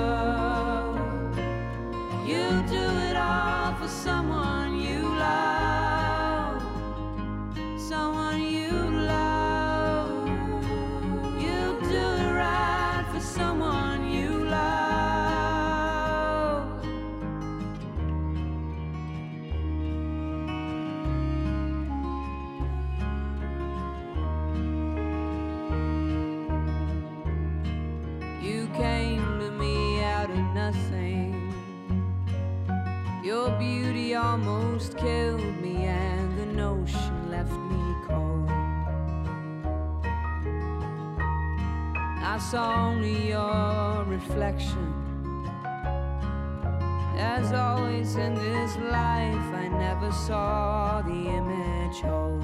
As 47.18 47.52
always 47.52 48.16
in 48.16 48.34
this 48.34 48.76
life, 48.76 49.54
I 49.54 49.68
never 49.68 50.10
saw 50.10 51.02
the 51.02 51.12
image 51.12 52.00
whole. 52.00 52.40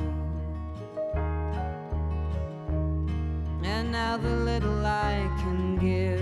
And 3.63 3.91
now 3.91 4.19
the 4.19 4.37
little 4.37 4.85
I 4.85 5.31
can 5.39 5.79
give 5.79 6.21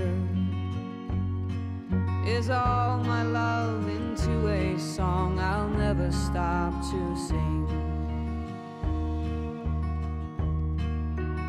is 2.28 2.48
all 2.48 2.98
my 2.98 3.24
love 3.24 3.88
into 3.88 4.46
a 4.46 4.78
song 4.78 5.40
I'll 5.40 5.68
never 5.68 6.12
stop 6.12 6.72
to 6.92 7.16
sing. 7.26 7.66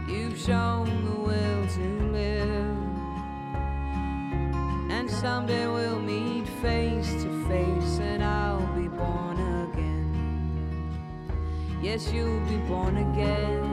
You've 0.09 0.39
shown 0.39 1.02
someday 5.23 5.65
we'll 5.67 5.99
meet 5.99 6.45
face 6.61 7.07
to 7.23 7.29
face, 7.47 7.99
and 8.01 8.21
I'll 8.21 8.67
be 8.75 8.89
born 8.89 9.37
again. 9.63 10.11
Yes, 11.81 12.11
you'll 12.11 12.41
be 12.41 12.57
born 12.67 12.97
again. 12.97 13.63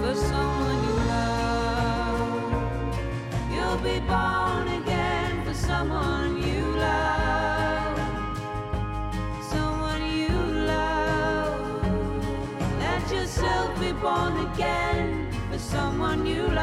for 0.00 0.14
someone 0.14 0.78
you 0.86 0.94
love. 1.14 2.30
You'll 3.54 3.82
be 3.90 3.98
born 4.12 4.66
again 4.80 5.44
for 5.44 5.54
someone 5.54 6.32
you 6.40 6.62
love. 6.86 7.98
Someone 9.54 10.02
you 10.20 10.34
love. 10.72 11.60
Let 12.78 13.02
yourself 13.10 13.68
be 13.80 13.90
born 13.92 14.34
again 14.52 15.28
for 15.50 15.58
someone 15.58 16.24
you 16.24 16.42
love. 16.46 16.57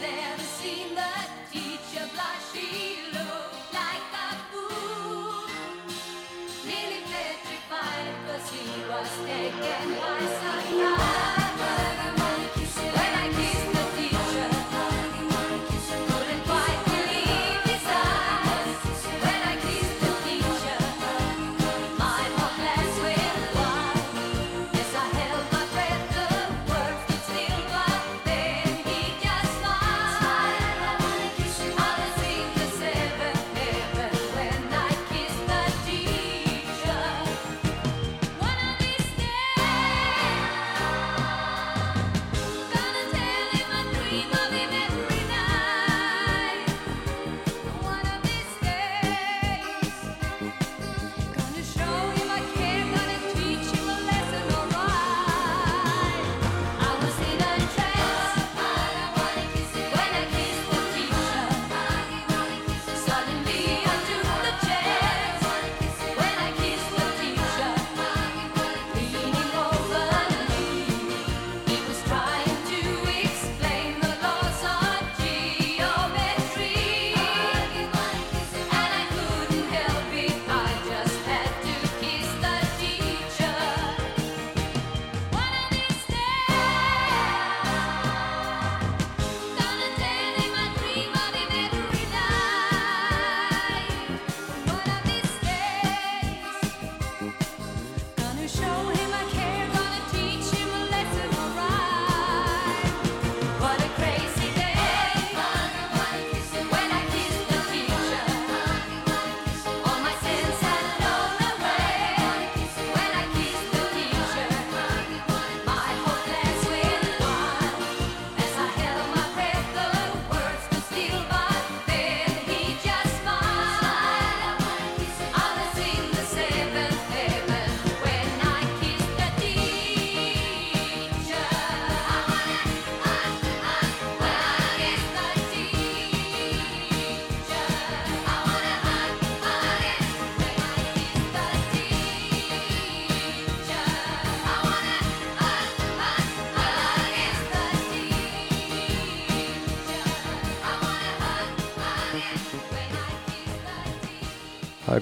de 0.00 0.21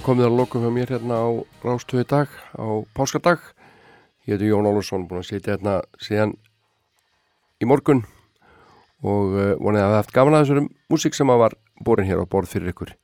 er 0.00 0.04
komið 0.06 0.26
að 0.30 0.36
lokum 0.38 0.62
hjá 0.64 0.70
mér 0.72 0.90
hérna 0.94 1.16
á 1.20 1.28
Rástöðu 1.60 2.06
dag, 2.08 2.30
á 2.56 2.64
Páskadag. 2.96 3.40
Ég 4.24 4.38
heiti 4.38 4.48
Jón 4.48 4.68
Ólusson, 4.68 5.04
búin 5.08 5.20
að 5.20 5.26
sitja 5.28 5.56
hérna 5.56 5.74
síðan 6.00 6.32
í 7.60 7.68
morgun 7.68 8.00
og 9.04 9.34
uh, 9.34 9.50
vonið 9.60 9.82
að 9.82 9.90
það 9.90 9.98
haft 9.98 10.14
gaman 10.16 10.38
að 10.38 10.46
þessari 10.46 10.64
músík 10.92 11.18
sem 11.18 11.32
að 11.34 11.42
var 11.42 11.58
borin 11.84 12.08
hér 12.08 12.24
á 12.24 12.32
borð 12.32 12.54
fyrir 12.54 12.72
ykkur. 12.72 12.94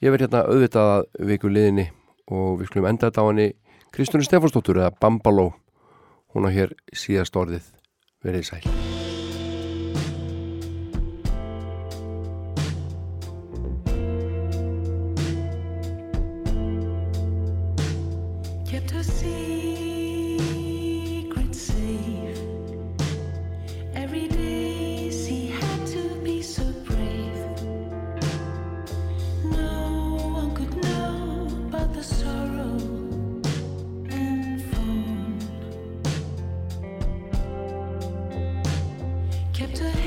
Ég 0.00 0.14
verð 0.14 0.28
hérna 0.28 0.44
auðvitað 0.48 0.94
að 0.94 1.28
viku 1.34 1.52
liðinni 1.52 1.86
og 2.32 2.62
við 2.62 2.72
skulum 2.72 2.88
enda 2.94 3.10
þetta 3.10 3.26
á 3.26 3.28
henni 3.28 3.48
Kristúni 3.92 4.24
Stefansdóttur 4.24 4.80
eða 4.80 4.96
Bambaló. 5.02 5.50
Hún 6.32 6.48
á 6.48 6.50
hér 6.54 6.72
síðast 6.96 7.36
orðið 7.36 7.68
verið 8.24 8.48
sæl. 8.48 9.01
Kept 39.62 39.78
her 39.78 40.01